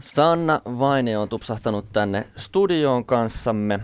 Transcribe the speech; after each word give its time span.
Sanna 0.00 0.60
Vaine 0.64 1.18
on 1.18 1.28
tupsahtanut 1.28 1.92
tänne 1.92 2.26
studioon 2.36 3.04
kanssamme 3.04 3.80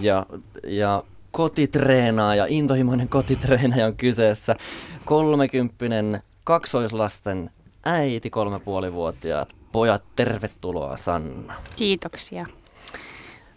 ja, 0.00 0.26
ja 0.66 1.02
kotitreenaaja, 1.30 2.46
intohimoinen 2.48 3.08
kotitreenaaja 3.08 3.86
on 3.86 3.96
kyseessä. 3.96 4.56
Kolmekymppinen 5.04 6.22
kaksoislasten 6.44 7.50
äiti, 7.84 8.30
kolmepuolivuotiaat 8.30 9.56
pojat, 9.72 10.02
tervetuloa 10.16 10.96
Sanna. 10.96 11.54
Kiitoksia. 11.76 12.46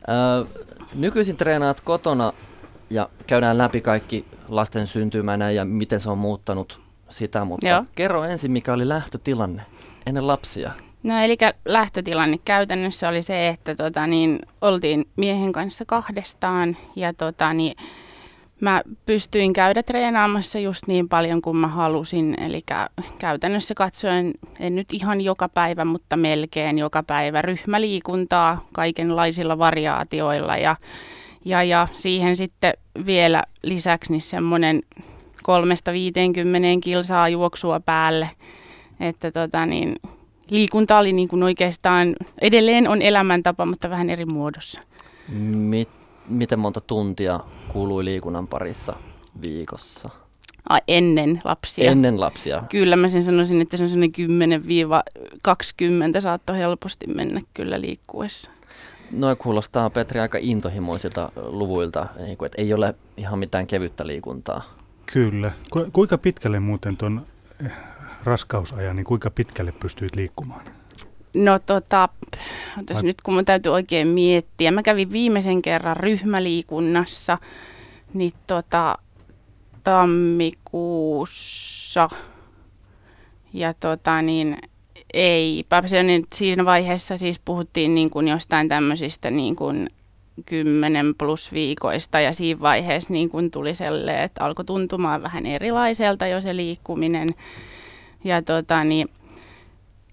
Öö, 0.10 0.64
nykyisin 0.94 1.38
treenaat 1.38 1.82
kotona 1.82 2.34
ja 2.90 3.10
käydään 3.28 3.58
läpi 3.58 3.82
kaikki 3.82 4.26
lasten 4.48 4.88
syntymänä 4.88 5.52
ja 5.52 5.66
miten 5.66 6.00
se 6.00 6.10
on 6.10 6.18
muuttanut 6.18 6.82
sitä, 7.10 7.46
mutta 7.46 7.68
Joo. 7.68 7.86
kerro 7.96 8.24
ensin, 8.24 8.52
mikä 8.52 8.74
oli 8.74 8.88
lähtötilanne 8.88 9.62
ennen 10.06 10.28
lapsia. 10.28 10.72
No 11.08 11.18
eli 11.24 11.38
lähtötilanne 11.66 12.40
käytännössä 12.46 13.10
oli 13.10 13.22
se, 13.22 13.48
että 13.48 13.76
tota, 13.76 14.08
niin, 14.08 14.40
oltiin 14.62 15.08
miehen 15.16 15.52
kanssa 15.52 15.86
kahdestaan 15.86 16.78
ja 16.96 17.14
tota, 17.14 17.54
niin, 17.54 17.76
mä 18.62 18.82
pystyin 19.06 19.54
käydä 19.54 19.84
treenaamassa 19.84 20.60
just 20.60 20.88
niin 20.88 21.10
paljon 21.10 21.42
kuin 21.42 21.58
mä 21.58 21.68
halusin. 21.68 22.36
Eli 22.42 22.62
käytännössä 23.20 23.74
katsoen, 23.74 24.34
en 24.60 24.76
nyt 24.76 24.94
ihan 24.94 25.22
joka 25.22 25.50
päivä, 25.50 25.86
mutta 25.86 26.18
melkein 26.18 26.78
joka 26.78 27.04
päivä 27.04 27.42
ryhmäliikuntaa 27.42 28.66
kaikenlaisilla 28.74 29.58
variaatioilla 29.58 30.58
ja, 30.58 30.76
ja, 31.46 31.64
ja 31.64 31.88
siihen 31.94 32.36
sitten 32.36 32.74
vielä 33.06 33.44
lisäksi 33.64 34.12
niin 34.12 34.22
semmoinen 34.22 34.82
kolmesta 35.44 35.92
50 35.92 36.68
kilsaa 36.84 37.30
juoksua 37.30 37.80
päälle. 37.80 38.30
Että 39.00 39.32
tota 39.32 39.66
niin, 39.66 39.96
liikunta 40.50 40.98
oli 40.98 41.14
niin 41.14 41.28
kuin 41.28 41.44
oikeastaan, 41.44 42.16
edelleen 42.42 42.88
on 42.88 43.02
elämäntapa, 43.02 43.66
mutta 43.66 43.90
vähän 43.90 44.10
eri 44.10 44.26
muodossa. 44.26 44.82
Mit, 45.54 45.90
miten 46.28 46.60
monta 46.60 46.82
tuntia 46.82 47.40
kuului 47.68 48.06
liikunnan 48.06 48.48
parissa 48.48 48.94
viikossa? 49.42 50.10
A, 50.70 50.78
ennen 50.88 51.42
lapsia. 51.44 51.92
Ennen 51.92 52.20
lapsia. 52.20 52.64
Kyllä 52.70 52.96
mä 52.96 53.08
sen 53.08 53.24
sanoisin, 53.24 53.62
että 53.62 53.78
se 53.78 53.84
on 53.84 53.90
sellainen 53.90 54.12
10-20 56.18 56.22
saattoi 56.22 56.58
helposti 56.58 57.08
mennä 57.08 57.42
kyllä 57.54 57.82
liikkuessa. 57.82 58.52
Noin 59.12 59.38
kuulostaa 59.38 59.90
Petri 59.90 60.20
aika 60.20 60.38
intohimoisilta 60.42 61.32
luvuilta, 61.36 62.08
niin 62.18 62.38
että 62.46 62.62
ei 62.62 62.74
ole 62.74 62.96
ihan 63.18 63.40
mitään 63.40 63.68
kevyttä 63.68 64.08
liikuntaa. 64.08 64.62
Kyllä. 65.14 65.52
Ku, 65.72 65.86
kuinka 65.94 66.18
pitkälle 66.18 66.60
muuten 66.60 66.98
tuon 66.98 67.26
raskausajan, 68.24 68.96
niin 68.96 69.06
kuinka 69.06 69.30
pitkälle 69.30 69.72
pystyit 69.72 70.16
liikkumaan? 70.16 70.62
No 71.34 71.60
tota, 71.60 72.10
Vai... 72.94 73.04
nyt 73.04 73.22
kun 73.22 73.34
mun 73.34 73.46
täytyy 73.46 73.72
oikein 73.72 74.08
miettiä. 74.08 74.72
Mä 74.72 74.84
kävin 74.84 75.12
viimeisen 75.12 75.62
kerran 75.62 75.98
ryhmäliikunnassa, 75.98 77.38
niin 78.14 78.34
tota, 78.48 78.98
tammikuussa. 79.84 82.10
Ja 83.54 83.74
tota 83.74 84.22
niin, 84.22 84.58
ei, 85.14 85.66
se 85.86 86.04
nyt 86.04 86.26
siinä 86.34 86.66
vaiheessa 86.66 87.18
siis 87.18 87.40
puhuttiin 87.40 87.96
niin 87.96 88.10
kuin 88.10 88.28
jostain 88.28 88.70
tämmöisistä 88.70 89.30
niin 89.30 89.56
kuin 89.56 89.90
10 90.46 91.16
plus 91.16 91.54
viikoista 91.54 92.20
ja 92.20 92.34
siinä 92.34 92.60
vaiheessa 92.60 93.14
niin 93.14 93.30
kuin 93.30 93.52
tuli 93.52 93.76
sellainen, 93.76 94.24
että 94.24 94.44
alkoi 94.44 94.66
tuntumaan 94.66 95.24
vähän 95.24 95.46
erilaiselta 95.46 96.28
jo 96.28 96.42
se 96.42 96.56
liikkuminen. 96.56 97.30
Ja 98.28 98.42
tota, 98.42 98.84
niin, 98.84 99.10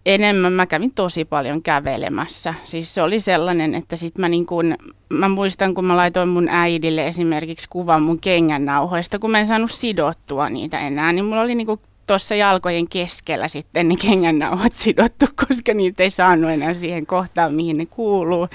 enemmän 0.06 0.52
mä 0.52 0.66
kävin 0.66 0.94
tosi 0.94 1.24
paljon 1.24 1.62
kävelemässä. 1.62 2.54
Siis 2.64 2.94
se 2.94 3.02
oli 3.02 3.20
sellainen, 3.20 3.74
että 3.74 3.96
sit 3.96 4.18
mä, 4.18 4.28
niin 4.28 4.46
kun, 4.46 4.76
mä 5.08 5.28
muistan, 5.28 5.74
kun 5.74 5.84
mä 5.84 5.96
laitoin 5.96 6.28
mun 6.28 6.48
äidille 6.48 7.06
esimerkiksi 7.06 7.68
kuvan 7.68 8.02
mun 8.02 8.20
kengännauhoista, 8.20 9.18
kun 9.18 9.30
mä 9.30 9.38
en 9.38 9.46
saanut 9.46 9.70
sidottua 9.70 10.48
niitä 10.48 10.80
enää, 10.80 11.12
niin 11.12 11.24
mulla 11.24 11.40
oli 11.40 11.54
niin 11.54 11.80
tuossa 12.06 12.34
jalkojen 12.34 12.88
keskellä 12.88 13.48
sitten 13.48 13.88
ne 13.88 13.96
kengännauhat 13.96 14.76
sidottu, 14.76 15.26
koska 15.48 15.74
niitä 15.74 16.02
ei 16.02 16.10
saanut 16.10 16.50
enää 16.50 16.74
siihen 16.74 17.06
kohtaan, 17.06 17.54
mihin 17.54 17.76
ne 17.76 17.86
kuuluu 17.86 18.48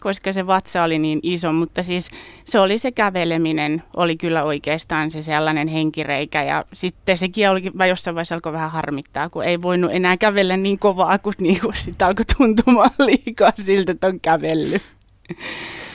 koska 0.00 0.32
se 0.32 0.46
vatsa 0.46 0.82
oli 0.82 0.98
niin 0.98 1.20
iso, 1.22 1.52
mutta 1.52 1.82
siis 1.82 2.10
se 2.44 2.60
oli 2.60 2.78
se 2.78 2.92
käveleminen, 2.92 3.82
oli 3.96 4.16
kyllä 4.16 4.42
oikeastaan 4.44 5.10
se 5.10 5.22
sellainen 5.22 5.68
henkireikä 5.68 6.42
ja 6.42 6.64
sitten 6.72 7.18
sekin 7.18 7.50
oli, 7.50 7.70
mä 7.74 7.86
jossain 7.86 8.14
vaiheessa 8.14 8.34
alkoi 8.34 8.52
vähän 8.52 8.70
harmittaa, 8.70 9.28
kun 9.28 9.44
ei 9.44 9.62
voinut 9.62 9.90
enää 9.94 10.16
kävellä 10.16 10.56
niin 10.56 10.78
kovaa, 10.78 11.18
kun 11.18 11.34
niinku 11.40 11.70
sitä 11.84 12.06
alkoi 12.06 12.24
tuntumaan 12.36 12.90
liikaa 13.06 13.52
siltä, 13.58 13.92
että 13.92 14.06
on 14.06 14.20
kävellyt. 14.20 14.82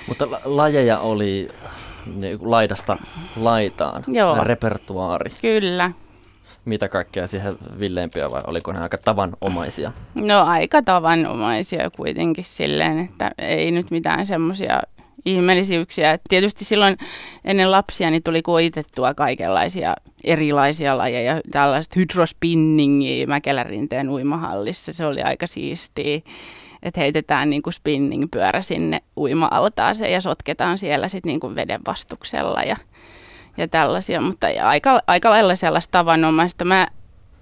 Mutta 0.08 0.28
lajeja 0.44 1.00
oli 1.00 1.50
laidasta 2.42 2.98
laitaan, 3.36 4.04
Joo. 4.08 4.44
repertuaari. 4.44 5.32
Kyllä, 5.42 5.92
mitä 6.66 6.90
kaikkea 6.90 7.28
siihen 7.28 7.58
villeimpiä 7.80 8.32
vai 8.32 8.42
oliko 8.48 8.72
ne 8.72 8.80
aika 8.80 8.98
tavanomaisia? 8.98 9.92
No 10.16 10.44
aika 10.44 10.82
tavanomaisia 10.82 11.90
kuitenkin 11.90 12.46
silleen, 12.46 13.00
että 13.00 13.32
ei 13.38 13.72
nyt 13.72 13.92
mitään 13.92 14.28
semmoisia 14.28 14.82
ihmeellisyyksiä. 15.26 16.20
Tietysti 16.30 16.66
silloin 16.66 16.98
ennen 17.46 17.72
lapsia 17.72 18.12
niin 18.12 18.24
tuli 18.24 18.42
koitettua 18.42 19.14
kaikenlaisia 19.14 19.94
erilaisia 20.24 20.98
lajeja, 20.98 21.42
tällaista 21.52 22.00
hydrospinningia 22.00 23.28
Mäkelärinteen 23.28 24.10
uimahallissa. 24.10 24.94
Se 24.94 25.06
oli 25.06 25.22
aika 25.22 25.48
siistiä, 25.48 26.22
että 26.84 27.00
heitetään 27.00 27.50
niin 27.50 27.62
kuin 27.62 27.74
spinningpyörä 27.74 28.62
sinne 28.62 29.02
uima-altaaseen 29.18 30.14
ja 30.14 30.22
sotketaan 30.22 30.78
siellä 30.78 31.10
sitten 31.10 31.30
niin 31.30 31.40
kuin 31.40 31.56
veden 31.56 31.82
vastuksella 31.88 32.64
ja 32.64 32.76
ja 33.58 33.68
tällaisia, 33.68 34.22
mutta 34.22 34.48
aika, 34.64 35.02
aika 35.08 35.30
lailla 35.30 35.56
sellaista 35.56 35.92
tavanomaista. 35.92 36.66
Mä 36.66 36.88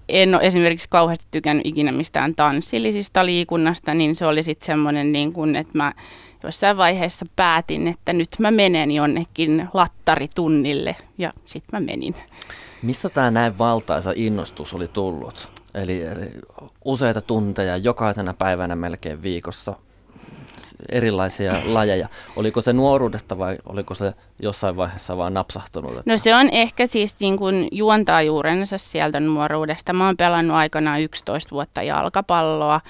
en 0.10 0.36
ole 0.36 0.44
esimerkiksi 0.44 0.88
kauheasti 0.90 1.26
tykännyt 1.32 1.66
ikinä 1.66 1.92
mistään 1.92 2.36
tanssillisista 2.36 3.26
liikunnasta, 3.26 3.94
niin 3.94 4.16
se 4.16 4.26
oli 4.26 4.44
sitten 4.44 4.66
semmoinen, 4.66 5.12
niin 5.12 5.34
kuin, 5.34 5.56
että 5.56 5.78
mä 5.78 5.94
jossain 6.44 6.78
vaiheessa 6.78 7.26
päätin, 7.36 7.88
että 7.88 8.14
nyt 8.14 8.30
mä 8.40 8.52
menen 8.52 8.92
jonnekin 8.92 9.68
lattaritunnille 9.74 10.96
ja 11.18 11.34
sitten 11.46 11.82
mä 11.82 11.86
menin. 11.86 12.16
Mistä 12.82 13.10
tämä 13.10 13.32
näin 13.32 13.58
valtaisa 13.58 14.14
innostus 14.16 14.74
oli 14.74 14.88
tullut? 14.88 15.50
Eli, 15.74 16.04
eli 16.04 16.30
useita 16.86 17.22
tunteja 17.22 17.78
jokaisena 17.78 18.34
päivänä 18.34 18.76
melkein 18.76 19.24
viikossa 19.24 19.76
erilaisia 20.92 21.54
lajeja. 21.66 22.08
Oliko 22.36 22.62
se 22.62 22.74
nuoruudesta 22.74 23.38
vai 23.38 23.56
oliko 23.66 23.94
se 23.94 24.14
jossain 24.40 24.78
vaiheessa 24.78 25.18
vaan 25.18 25.34
napsahtunut? 25.34 25.92
Että... 25.92 26.12
No 26.12 26.18
se 26.18 26.36
on 26.36 26.50
ehkä 26.52 26.88
siis 26.88 27.16
niin 27.20 27.38
kuin 27.38 27.68
juontaa 27.72 28.22
juurensa 28.22 28.78
sieltä 28.78 29.20
nuoruudesta. 29.20 29.94
Mä 29.94 30.06
oon 30.06 30.18
pelannut 30.18 30.58
aikanaan 30.58 31.02
11 31.02 31.52
vuotta 31.52 31.84
jalkapalloa 31.84 32.82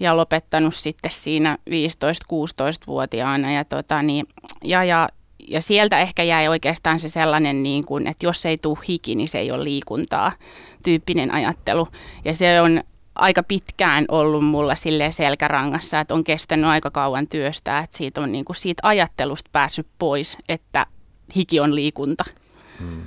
ja 0.00 0.16
lopettanut 0.16 0.74
sitten 0.74 1.10
siinä 1.10 1.58
15-16-vuotiaana. 1.70 3.52
Ja, 3.52 3.64
tota, 3.64 4.02
niin, 4.02 4.26
ja, 4.64 4.84
ja, 4.84 5.08
ja 5.48 5.60
sieltä 5.60 6.00
ehkä 6.00 6.22
jäi 6.22 6.48
oikeastaan 6.48 6.98
se 6.98 7.08
sellainen, 7.08 7.62
niin 7.62 7.84
kuin, 7.84 8.06
että 8.06 8.26
jos 8.26 8.46
ei 8.46 8.58
tule 8.58 8.78
hiki, 8.88 9.14
niin 9.14 9.28
se 9.28 9.38
ei 9.38 9.50
ole 9.50 9.64
liikuntaa 9.64 10.32
tyyppinen 10.82 11.34
ajattelu. 11.34 11.88
Ja 12.24 12.34
se 12.34 12.60
on 12.60 12.82
aika 13.18 13.42
pitkään 13.42 14.04
ollut 14.08 14.44
mulla 14.44 14.74
sille 14.74 15.12
selkärangassa, 15.12 16.00
että 16.00 16.14
on 16.14 16.24
kestänyt 16.24 16.66
aika 16.66 16.90
kauan 16.90 17.26
työstää, 17.28 17.78
että 17.80 17.98
siitä 17.98 18.20
on 18.20 18.32
niin 18.32 18.44
kuin 18.44 18.56
siitä 18.56 18.80
ajattelusta 18.82 19.50
päässyt 19.52 19.86
pois, 19.98 20.38
että 20.48 20.86
hiki 21.36 21.60
on 21.60 21.74
liikunta. 21.74 22.24
Hmm. 22.80 23.02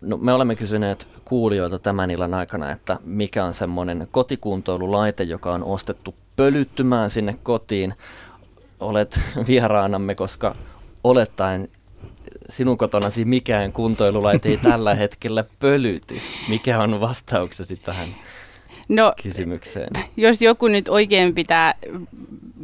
No, 0.00 0.16
me 0.16 0.32
olemme 0.32 0.56
kysyneet 0.56 1.08
kuulijoilta 1.24 1.78
tämän 1.78 2.10
illan 2.10 2.34
aikana, 2.34 2.70
että 2.70 2.98
mikä 3.04 3.44
on 3.44 3.54
semmoinen 3.54 4.08
kotikuntoilulaite, 4.10 5.22
joka 5.22 5.52
on 5.52 5.64
ostettu 5.64 6.14
pölyttymään 6.36 7.10
sinne 7.10 7.36
kotiin. 7.42 7.94
Olet 8.80 9.20
vieraanamme, 9.48 10.14
koska 10.14 10.54
olettaen 11.04 11.68
sinun 12.48 12.78
kotonasi 12.78 13.24
mikään 13.24 13.72
kuntoilulaite 13.72 14.48
ei 14.48 14.56
tällä 14.56 14.94
hetkellä 14.94 15.44
pölyty. 15.60 16.20
Mikä 16.48 16.80
on 16.80 17.00
vastauksesi 17.00 17.76
tähän 17.76 18.08
no, 18.88 19.12
kysymykseen? 19.22 19.90
Jos 20.16 20.42
joku 20.42 20.68
nyt 20.68 20.88
oikein 20.88 21.34
pitää 21.34 21.74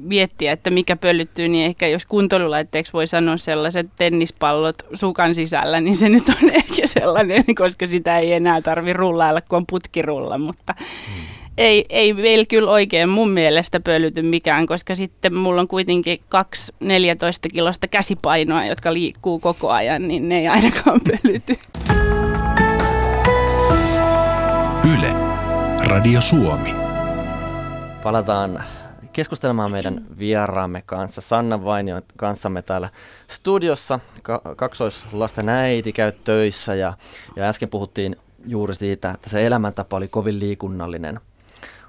miettiä, 0.03 0.53
että 0.53 0.71
mikä 0.71 0.97
pölyttyy, 0.97 1.49
niin 1.49 1.67
ehkä 1.67 1.89
jos 1.89 2.07
kuntoilulaitteeksi 2.07 2.93
voi 2.93 3.07
sanoa 3.07 3.37
sellaiset 3.37 3.87
tennispallot 3.97 4.77
sukan 4.95 5.35
sisällä, 5.35 5.81
niin 5.81 5.97
se 5.97 6.09
nyt 6.09 6.29
on 6.29 6.51
ehkä 6.61 6.87
sellainen, 6.87 7.45
koska 7.59 7.87
sitä 7.87 8.19
ei 8.19 8.33
enää 8.33 8.63
tarvi 8.63 8.93
rullailla, 8.93 9.41
kun 9.41 9.57
on 9.57 9.67
putkirulla, 9.67 10.39
mutta 10.39 10.75
hmm. 10.79 11.27
ei, 11.59 11.85
ei 11.89 12.13
meillä 12.13 12.45
kyllä 12.49 12.71
oikein 12.71 13.09
mun 13.09 13.31
mielestä 13.31 13.81
pölyty 13.81 14.23
mikään, 14.23 14.67
koska 14.67 14.95
sitten 14.95 15.35
mulla 15.35 15.61
on 15.61 15.69
kuitenkin 15.69 16.21
kaksi 16.29 16.73
14 16.81 17.49
kilosta 17.49 17.89
käsipainoa, 17.89 18.67
jotka 18.67 18.93
liikkuu 18.93 19.39
koko 19.39 19.71
ajan, 19.71 20.09
niin 20.09 20.29
ne 20.29 20.39
ei 20.39 20.49
ainakaan 20.49 21.01
pölyty. 21.11 21.59
Radio 25.91 26.21
Suomi. 26.21 26.75
Palataan 28.03 28.65
keskustelemaan 29.13 29.71
meidän 29.71 30.07
vieraamme 30.19 30.83
kanssa. 30.87 31.21
Sanna 31.21 31.65
Vainio 31.65 32.01
kanssamme 32.17 32.63
täällä 32.63 32.89
studiossa. 33.29 34.01
Ka- 34.23 34.43
kaksoislasten 34.57 35.49
äiti 35.49 35.93
käy 35.93 36.13
töissä 36.13 36.75
ja, 36.75 36.95
ja 37.37 37.45
äsken 37.45 37.69
puhuttiin 37.69 38.17
juuri 38.47 38.75
siitä, 38.75 39.11
että 39.11 39.31
se 39.31 39.47
elämäntapa 39.47 39.97
oli 39.97 40.09
kovin 40.09 40.41
liikunnallinen. 40.41 41.21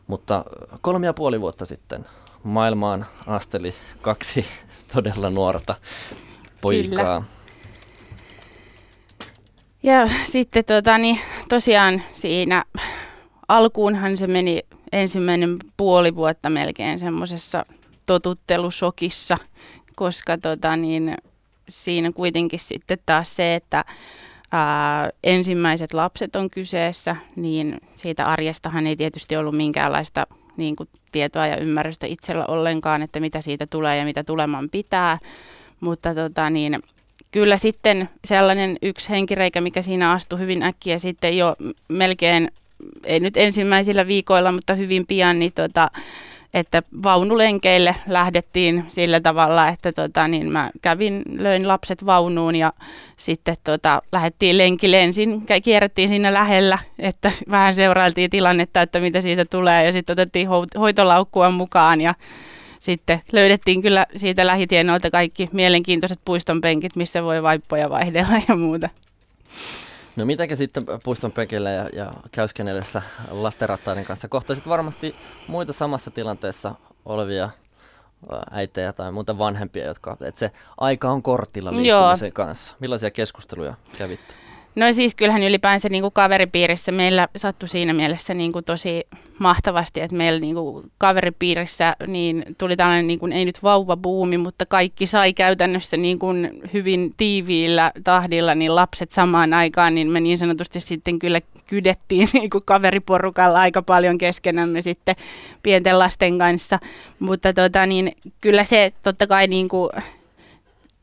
Mutta 0.07 0.45
kolme 0.81 1.05
ja 1.05 1.13
puoli 1.13 1.41
vuotta 1.41 1.65
sitten 1.65 2.05
maailmaan 2.43 3.05
asteli 3.27 3.73
kaksi 4.01 4.45
todella 4.93 5.29
nuorta 5.29 5.75
poikaa. 6.61 7.21
Kyllä. 7.21 7.23
Ja 9.83 10.09
sitten 10.23 10.65
tota, 10.65 10.97
niin, 10.97 11.19
tosiaan 11.49 12.01
siinä 12.13 12.63
alkuunhan 13.51 14.17
se 14.17 14.27
meni 14.27 14.59
ensimmäinen 14.91 15.57
puoli 15.77 16.15
vuotta 16.15 16.49
melkein 16.49 16.99
semmoisessa 16.99 17.65
totuttelusokissa, 18.05 19.37
koska 19.95 20.37
tota, 20.37 20.75
niin, 20.75 21.17
siinä 21.69 22.11
kuitenkin 22.11 22.59
sitten 22.59 22.97
taas 23.05 23.35
se, 23.35 23.55
että 23.55 23.85
ää, 24.51 25.09
ensimmäiset 25.23 25.93
lapset 25.93 26.35
on 26.35 26.49
kyseessä, 26.49 27.15
niin 27.35 27.77
siitä 27.95 28.25
arjestahan 28.25 28.87
ei 28.87 28.95
tietysti 28.95 29.35
ollut 29.35 29.57
minkäänlaista 29.57 30.27
niin 30.57 30.75
kuin, 30.75 30.89
tietoa 31.11 31.47
ja 31.47 31.57
ymmärrystä 31.57 32.07
itsellä 32.07 32.45
ollenkaan, 32.45 33.01
että 33.01 33.19
mitä 33.19 33.41
siitä 33.41 33.67
tulee 33.67 33.97
ja 33.97 34.05
mitä 34.05 34.23
tuleman 34.23 34.69
pitää. 34.69 35.19
Mutta 35.79 36.15
tota, 36.15 36.49
niin, 36.49 36.79
kyllä 37.31 37.57
sitten 37.57 38.09
sellainen 38.25 38.77
yksi 38.81 39.09
henkireikä, 39.09 39.61
mikä 39.61 39.81
siinä 39.81 40.11
astui 40.11 40.39
hyvin 40.39 40.63
äkkiä 40.63 40.99
sitten 40.99 41.37
jo 41.37 41.55
melkein, 41.87 42.51
ei 43.03 43.19
nyt 43.19 43.37
ensimmäisillä 43.37 44.07
viikoilla, 44.07 44.51
mutta 44.51 44.73
hyvin 44.73 45.07
pian, 45.07 45.39
niin 45.39 45.53
tota, 45.53 45.91
että 46.53 46.83
vaunulenkeille 47.03 47.95
lähdettiin 48.07 48.85
sillä 48.87 49.19
tavalla, 49.19 49.67
että 49.67 49.91
tota, 49.91 50.27
niin 50.27 50.51
mä 50.51 50.69
kävin, 50.81 51.23
löin 51.37 51.67
lapset 51.67 52.05
vaunuun 52.05 52.55
ja 52.55 52.73
sitten 53.17 53.55
tota, 53.63 54.01
lähdettiin 54.11 54.57
lenkille 54.57 55.01
ensin, 55.01 55.43
kierrettiin 55.63 56.09
siinä 56.09 56.33
lähellä, 56.33 56.79
että 56.99 57.31
vähän 57.51 57.73
seurailtiin 57.73 58.29
tilannetta, 58.29 58.81
että 58.81 58.99
mitä 58.99 59.21
siitä 59.21 59.45
tulee 59.45 59.85
ja 59.85 59.91
sitten 59.91 60.13
otettiin 60.13 60.47
hoitolaukkua 60.79 61.51
mukaan 61.51 62.01
ja 62.01 62.15
sitten 62.79 63.21
löydettiin 63.31 63.81
kyllä 63.81 64.05
siitä 64.15 64.47
lähitienoilta 64.47 65.11
kaikki 65.11 65.49
mielenkiintoiset 65.51 66.19
puiston 66.25 66.61
penkit, 66.61 66.95
missä 66.95 67.23
voi 67.23 67.43
vaippoja 67.43 67.89
vaihdella 67.89 68.41
ja 68.47 68.55
muuta. 68.55 68.89
No 70.15 70.25
mitäkä 70.25 70.55
sitten 70.55 70.83
puiston 71.03 71.31
penkillä 71.31 71.71
ja, 71.71 71.89
ja 71.93 72.13
käyskennellessä 72.31 73.01
lastenrattaiden 73.29 74.05
kanssa? 74.05 74.27
Kohtaisit 74.27 74.67
varmasti 74.67 75.15
muita 75.47 75.73
samassa 75.73 76.11
tilanteessa 76.11 76.75
olevia 77.05 77.49
äitejä 78.51 78.93
tai 78.93 79.11
muuta 79.11 79.37
vanhempia, 79.37 79.85
jotka, 79.85 80.17
että 80.21 80.39
se 80.39 80.51
aika 80.77 81.09
on 81.09 81.23
kortilla 81.23 81.71
liikkumisen 81.71 82.27
Joo. 82.27 82.33
kanssa. 82.33 82.75
Millaisia 82.79 83.11
keskusteluja 83.11 83.73
kävitte? 83.97 84.33
No 84.75 84.93
siis 84.93 85.15
kyllähän 85.15 85.43
ylipäänsä 85.43 85.89
niin 85.89 86.01
kuin 86.01 86.13
kaveripiirissä 86.13 86.91
meillä 86.91 87.27
sattui 87.35 87.69
siinä 87.69 87.93
mielessä 87.93 88.33
niin 88.33 88.51
kuin 88.51 88.65
tosi 88.65 89.07
mahtavasti, 89.39 90.01
että 90.01 90.15
meillä 90.15 90.39
niin 90.39 90.55
kuin 90.55 90.91
kaveripiirissä 90.97 91.95
niin 92.07 92.45
tuli 92.57 92.75
tällainen, 92.75 93.07
niin 93.07 93.19
kuin, 93.19 93.31
ei 93.31 93.45
nyt 93.45 93.63
vauvabuumi, 93.63 94.37
mutta 94.37 94.65
kaikki 94.65 95.05
sai 95.05 95.33
käytännössä 95.33 95.97
niin 95.97 96.19
kuin 96.19 96.61
hyvin 96.73 97.11
tiiviillä 97.17 97.91
tahdilla 98.03 98.55
niin 98.55 98.75
lapset 98.75 99.11
samaan 99.11 99.53
aikaan, 99.53 99.95
niin 99.95 100.09
me 100.11 100.19
niin 100.19 100.37
sanotusti 100.37 100.81
sitten 100.81 101.19
kyllä 101.19 101.41
kydettiin 101.67 102.29
niin 102.33 102.49
kuin 102.49 102.65
kaveriporukalla 102.65 103.59
aika 103.59 103.81
paljon 103.81 104.17
keskenämme 104.17 104.81
sitten 104.81 105.15
pienten 105.63 105.99
lasten 105.99 106.37
kanssa, 106.37 106.79
mutta 107.19 107.53
tota, 107.53 107.85
niin, 107.85 108.11
kyllä 108.41 108.63
se 108.63 108.93
totta 109.03 109.27
kai 109.27 109.47
niin 109.47 109.69
kuin, 109.69 109.89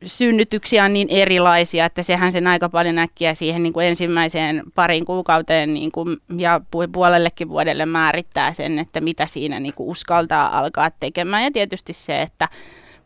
synnytyksiä 0.04 0.84
on 0.84 0.92
niin 0.92 1.08
erilaisia, 1.10 1.84
että 1.84 2.02
sehän 2.02 2.32
sen 2.32 2.46
aika 2.46 2.68
paljon 2.68 2.98
äkkiä 2.98 3.34
siihen 3.34 3.62
niin 3.62 3.72
kuin 3.72 3.86
ensimmäiseen 3.86 4.62
parin 4.74 5.04
kuukauteen 5.04 5.74
niin 5.74 5.92
kuin, 5.92 6.16
ja 6.36 6.60
puolellekin 6.92 7.48
vuodelle 7.48 7.86
määrittää 7.86 8.52
sen, 8.52 8.78
että 8.78 9.00
mitä 9.00 9.26
siinä 9.26 9.60
niin 9.60 9.74
kuin 9.74 9.88
uskaltaa 9.88 10.58
alkaa 10.58 10.90
tekemään. 11.00 11.44
Ja 11.44 11.50
tietysti 11.50 11.92
se, 11.92 12.22
että 12.22 12.48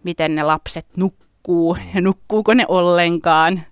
miten 0.05 0.35
ne 0.35 0.43
lapset 0.43 0.87
nukkuu 0.97 1.77
ja 1.95 2.01
nukkuuko 2.01 2.55
ne 2.55 2.65
ollenkaan. 2.69 3.63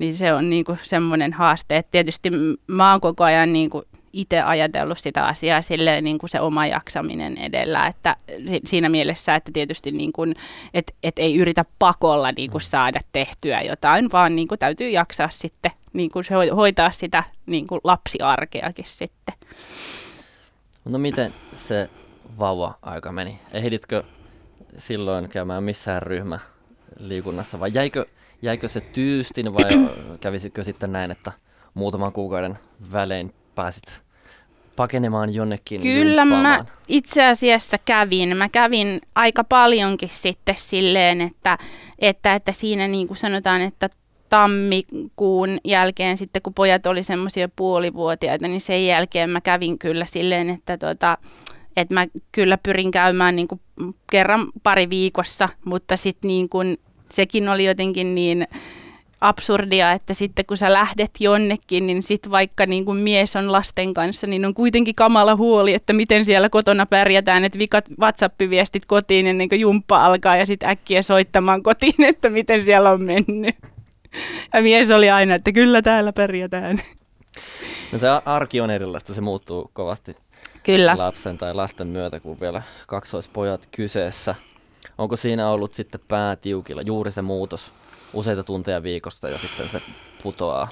Niin 0.00 0.14
se 0.14 0.32
on 0.32 0.50
niin 0.50 0.64
kuin 0.64 0.78
semmoinen 0.82 1.32
haaste. 1.32 1.76
että 1.76 1.90
tietysti 1.90 2.30
mä 2.66 2.90
oon 2.90 3.00
koko 3.00 3.24
ajan 3.24 3.52
niin 3.52 3.70
kuin 3.70 3.84
itse 4.16 4.42
ajatellut 4.42 4.98
sitä 4.98 5.26
asiaa 5.26 5.62
silleen 5.62 6.04
niin 6.04 6.18
kuin 6.18 6.30
se 6.30 6.40
oma 6.40 6.66
jaksaminen 6.66 7.38
edellä, 7.38 7.86
että 7.86 8.16
siinä 8.64 8.88
mielessä, 8.88 9.34
että 9.34 9.50
tietysti 9.52 9.90
niin 9.90 10.12
kuin, 10.12 10.34
et, 10.74 10.94
et 11.02 11.18
ei 11.18 11.36
yritä 11.36 11.64
pakolla 11.78 12.32
niin 12.32 12.50
kuin 12.50 12.60
saada 12.60 13.00
tehtyä 13.12 13.62
jotain, 13.62 14.12
vaan 14.12 14.36
niin 14.36 14.48
kuin 14.48 14.58
täytyy 14.58 14.90
jaksaa 14.90 15.30
sitten 15.30 15.72
niin 15.92 16.10
kuin 16.10 16.24
hoitaa 16.56 16.90
sitä 16.90 17.24
niin 17.46 17.66
kuin 17.66 17.80
lapsiarkeakin 17.84 18.84
sitten. 18.88 19.34
No 20.84 20.98
miten 20.98 21.34
se 21.54 21.90
vauva-aika 22.38 23.12
meni? 23.12 23.40
Ehditkö 23.52 24.02
silloin 24.78 25.28
käymään 25.28 25.64
missään 25.64 26.02
ryhmä 26.02 26.38
liikunnassa 26.98 27.60
vai 27.60 27.70
jäikö, 27.72 28.06
jäikö 28.42 28.68
se 28.68 28.80
tyystin 28.80 29.54
vai 29.54 29.88
kävisikö 30.20 30.64
sitten 30.64 30.92
näin, 30.92 31.10
että 31.10 31.32
muutaman 31.74 32.12
kuukauden 32.12 32.58
välein 32.92 33.34
pääsit 33.54 34.05
pakenemaan 34.76 35.34
jonnekin 35.34 35.82
Kyllä 35.82 36.24
mä 36.24 36.64
itse 36.88 37.26
asiassa 37.26 37.78
kävin. 37.84 38.36
Mä 38.36 38.48
kävin 38.48 39.00
aika 39.14 39.44
paljonkin 39.44 40.08
sitten 40.12 40.54
silleen, 40.58 41.20
että, 41.20 41.58
että, 41.98 42.34
että 42.34 42.52
siinä 42.52 42.88
niin 42.88 43.06
kuin 43.06 43.18
sanotaan, 43.18 43.60
että 43.60 43.90
tammikuun 44.28 45.58
jälkeen 45.64 46.16
sitten, 46.16 46.42
kun 46.42 46.54
pojat 46.54 46.86
oli 46.86 47.02
semmoisia 47.02 47.48
puolivuotiaita, 47.56 48.48
niin 48.48 48.60
sen 48.60 48.86
jälkeen 48.86 49.30
mä 49.30 49.40
kävin 49.40 49.78
kyllä 49.78 50.06
silleen, 50.06 50.50
että, 50.50 50.78
tota, 50.78 51.18
että 51.76 51.94
mä 51.94 52.06
kyllä 52.32 52.58
pyrin 52.58 52.90
käymään 52.90 53.36
niin 53.36 53.48
kuin 53.48 53.60
kerran 54.10 54.46
pari 54.62 54.90
viikossa, 54.90 55.48
mutta 55.64 55.96
sitten 55.96 56.28
niin 56.28 56.48
kuin, 56.48 56.78
sekin 57.10 57.48
oli 57.48 57.64
jotenkin 57.64 58.14
niin 58.14 58.48
absurdia, 59.20 59.92
että 59.92 60.14
sitten 60.14 60.46
kun 60.46 60.56
sä 60.56 60.72
lähdet 60.72 61.10
jonnekin, 61.20 61.86
niin 61.86 62.02
sitten 62.02 62.30
vaikka 62.30 62.66
niin 62.66 62.84
kuin 62.84 62.98
mies 62.98 63.36
on 63.36 63.52
lasten 63.52 63.94
kanssa, 63.94 64.26
niin 64.26 64.44
on 64.44 64.54
kuitenkin 64.54 64.94
kamala 64.94 65.36
huoli, 65.36 65.74
että 65.74 65.92
miten 65.92 66.24
siellä 66.24 66.48
kotona 66.48 66.86
pärjätään, 66.86 67.44
että 67.44 67.58
vikat 67.58 67.88
WhatsApp-viestit 68.00 68.86
kotiin 68.86 69.26
ennen 69.26 69.48
kuin 69.48 69.60
jumppa 69.60 70.04
alkaa 70.04 70.36
ja 70.36 70.46
sitten 70.46 70.68
äkkiä 70.68 71.02
soittamaan 71.02 71.62
kotiin, 71.62 72.04
että 72.12 72.30
miten 72.30 72.62
siellä 72.62 72.90
on 72.90 73.04
mennyt. 73.04 73.56
Ja 74.54 74.62
mies 74.62 74.90
oli 74.90 75.10
aina, 75.10 75.34
että 75.34 75.52
kyllä 75.52 75.82
täällä 75.82 76.12
pärjätään. 76.12 76.82
No 77.92 77.98
se 77.98 78.08
arki 78.24 78.60
on 78.60 78.70
erilaista, 78.70 79.14
se 79.14 79.20
muuttuu 79.20 79.70
kovasti 79.72 80.16
Kyllä. 80.62 80.94
lapsen 80.98 81.38
tai 81.38 81.54
lasten 81.54 81.86
myötä, 81.86 82.20
kun 82.20 82.40
vielä 82.40 82.62
kaksoispojat 82.86 83.68
kyseessä. 83.76 84.34
Onko 84.98 85.16
siinä 85.16 85.48
ollut 85.48 85.74
sitten 85.74 86.00
päätiukilla 86.08 86.82
juuri 86.82 87.10
se 87.10 87.22
muutos 87.22 87.72
useita 88.16 88.42
tunteja 88.42 88.82
viikossa 88.82 89.28
ja 89.28 89.38
sitten 89.38 89.68
se 89.68 89.82
putoaa? 90.22 90.68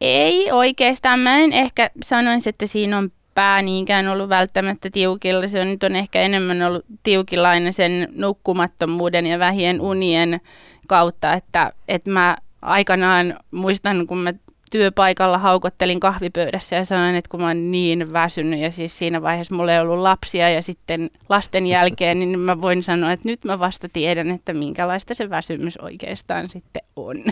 Ei 0.00 0.52
oikeastaan. 0.52 1.20
Mä 1.20 1.38
en 1.38 1.52
ehkä 1.52 1.90
sanoisi, 2.02 2.48
että 2.48 2.66
siinä 2.66 2.98
on 2.98 3.12
pää 3.34 3.62
niinkään 3.62 4.08
ollut 4.08 4.28
välttämättä 4.28 4.90
tiukilla. 4.90 5.48
Se 5.48 5.60
on 5.60 5.66
nyt 5.66 5.82
on 5.82 5.96
ehkä 5.96 6.20
enemmän 6.20 6.62
ollut 6.62 6.84
tiukilainen 7.02 7.72
sen 7.72 8.08
nukkumattomuuden 8.14 9.26
ja 9.26 9.38
vähien 9.38 9.80
unien 9.80 10.40
kautta, 10.86 11.32
että, 11.32 11.72
että 11.88 12.10
mä 12.10 12.36
aikanaan 12.62 13.38
muistan, 13.50 14.06
kun 14.06 14.18
mä 14.18 14.32
työpaikalla 14.70 15.38
haukottelin 15.38 16.00
kahvipöydässä 16.00 16.76
ja 16.76 16.84
sanoin, 16.84 17.14
että 17.14 17.28
kun 17.28 17.40
mä 17.40 17.46
oon 17.46 17.70
niin 17.70 18.12
väsynyt 18.12 18.60
ja 18.60 18.70
siis 18.70 18.98
siinä 18.98 19.22
vaiheessa 19.22 19.54
mulla 19.54 19.72
ei 19.72 19.78
ollut 19.78 19.98
lapsia 19.98 20.50
ja 20.50 20.62
sitten 20.62 21.10
lasten 21.28 21.66
jälkeen, 21.76 22.18
niin 22.18 22.38
mä 22.38 22.60
voin 22.60 22.82
sanoa, 22.82 23.12
että 23.12 23.28
nyt 23.28 23.44
mä 23.44 23.58
vasta 23.58 23.88
tiedän, 23.92 24.30
että 24.30 24.54
minkälaista 24.54 25.14
se 25.14 25.30
väsymys 25.30 25.76
oikeastaan 25.76 26.50
sitten 26.50 26.82
on. 26.96 27.24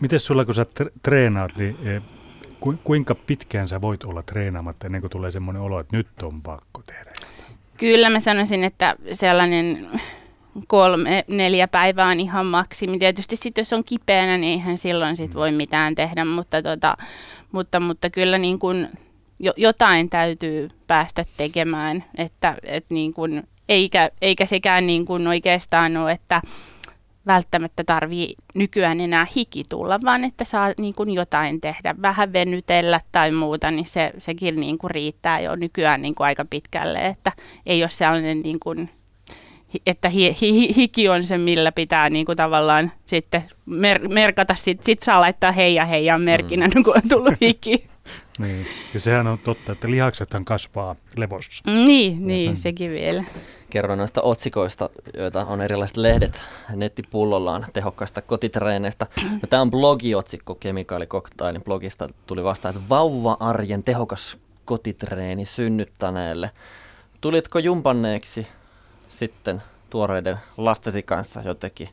Miten 0.00 0.20
sulla, 0.20 0.44
kun 0.44 0.54
sä 0.54 0.66
treenaat, 1.02 1.56
niin 1.56 1.76
e, 1.84 2.02
kuinka 2.84 3.14
pitkään 3.14 3.68
sä 3.68 3.80
voit 3.80 4.04
olla 4.04 4.22
treenaamatta 4.22 4.86
ennen 4.86 5.00
kuin 5.00 5.10
tulee 5.10 5.30
semmoinen 5.30 5.62
olo, 5.62 5.80
että 5.80 5.96
nyt 5.96 6.22
on 6.22 6.42
pakko 6.42 6.82
tehdä? 6.86 7.12
Kyllä 7.76 8.10
mä 8.10 8.20
sanoisin, 8.20 8.64
että 8.64 8.96
sellainen 9.12 9.88
kolme, 10.66 11.24
neljä 11.28 11.68
päivää 11.68 12.08
on 12.08 12.20
ihan 12.20 12.46
maksimi. 12.46 12.98
Tietysti 12.98 13.36
sitten 13.36 13.62
jos 13.62 13.72
on 13.72 13.84
kipeänä, 13.84 14.38
niin 14.38 14.52
eihän 14.52 14.78
silloin 14.78 15.16
sit 15.16 15.34
voi 15.34 15.52
mitään 15.52 15.94
tehdä, 15.94 16.24
mutta, 16.24 16.62
tota, 16.62 16.96
mutta, 17.52 17.80
mutta 17.80 18.10
kyllä 18.10 18.38
niin 18.38 18.58
kun 18.58 18.88
jo, 19.38 19.52
jotain 19.56 20.10
täytyy 20.10 20.68
päästä 20.86 21.24
tekemään, 21.36 22.04
että 22.18 22.56
et 22.62 22.84
niin 22.90 23.14
kun, 23.14 23.42
eikä, 23.68 24.10
eikä 24.22 24.46
sekään 24.46 24.86
niin 24.86 25.06
kun 25.06 25.26
oikeastaan 25.26 25.96
ole, 25.96 26.12
että 26.12 26.42
välttämättä 27.26 27.84
tarvii 27.84 28.34
nykyään 28.54 29.00
enää 29.00 29.26
hiki 29.36 29.64
tulla, 29.68 29.98
vaan 30.04 30.24
että 30.24 30.44
saa 30.44 30.72
niin 30.78 30.94
kuin 30.94 31.10
jotain 31.10 31.60
tehdä, 31.60 31.94
vähän 32.02 32.32
venytellä 32.32 33.00
tai 33.12 33.30
muuta, 33.30 33.70
niin 33.70 33.86
se, 33.86 34.12
sekin 34.18 34.60
niin 34.60 34.78
kuin 34.78 34.90
riittää 34.90 35.40
jo 35.40 35.56
nykyään 35.56 36.02
niin 36.02 36.14
kuin 36.14 36.24
aika 36.24 36.44
pitkälle, 36.44 37.06
että 37.06 37.32
ei 37.66 37.82
ole 37.82 37.90
sellainen 37.90 38.40
niin 38.40 38.60
kuin 38.60 38.90
että 39.86 40.08
hi, 40.08 40.36
hi, 40.40 40.74
hiki 40.76 41.08
on 41.08 41.22
se, 41.22 41.38
millä 41.38 41.72
pitää 41.72 42.10
niin 42.10 42.26
kuin 42.26 42.36
tavallaan 42.36 42.92
sitten 43.06 43.42
mer, 43.66 44.08
merkata, 44.08 44.54
sitten 44.54 44.86
sit 44.86 45.02
saa 45.02 45.20
laittaa 45.20 45.52
heija 45.52 45.84
heija 45.84 46.18
merkinnän, 46.18 46.70
mm. 46.74 46.82
kun 46.84 46.96
on 46.96 47.08
tullut 47.08 47.34
hiki. 47.40 47.86
niin, 48.38 48.66
ja 48.94 49.00
sehän 49.00 49.26
on 49.26 49.38
totta, 49.38 49.72
että 49.72 49.90
lihaksethan 49.90 50.44
kasvaa 50.44 50.96
levossa. 51.16 51.62
Niin, 51.66 52.26
niin 52.26 52.56
sekin 52.56 52.90
vielä. 52.90 53.24
Kerroin 53.70 53.98
noista 53.98 54.22
otsikoista, 54.22 54.90
joita 55.14 55.44
on 55.46 55.60
erilaiset 55.60 55.96
lehdet 55.96 56.40
nettipullollaan 56.74 57.66
tehokkaista 57.72 58.22
kotitreeneistä. 58.22 59.06
No, 59.42 59.48
tämä 59.50 59.62
on 59.62 59.70
blogiotsikko 59.70 60.54
Kemikaalikoktailin 60.54 61.64
blogista. 61.64 62.08
Tuli 62.26 62.44
vastaan, 62.44 62.74
että 62.76 62.88
vauva-arjen 62.88 63.82
tehokas 63.82 64.36
kotitreeni 64.64 65.44
synnyttäneelle. 65.44 66.50
Tulitko 67.20 67.58
jumpanneeksi 67.58 68.46
sitten 69.08 69.62
tuoreiden 69.90 70.36
lastesi 70.56 71.02
kanssa 71.02 71.42
jotenkin 71.44 71.88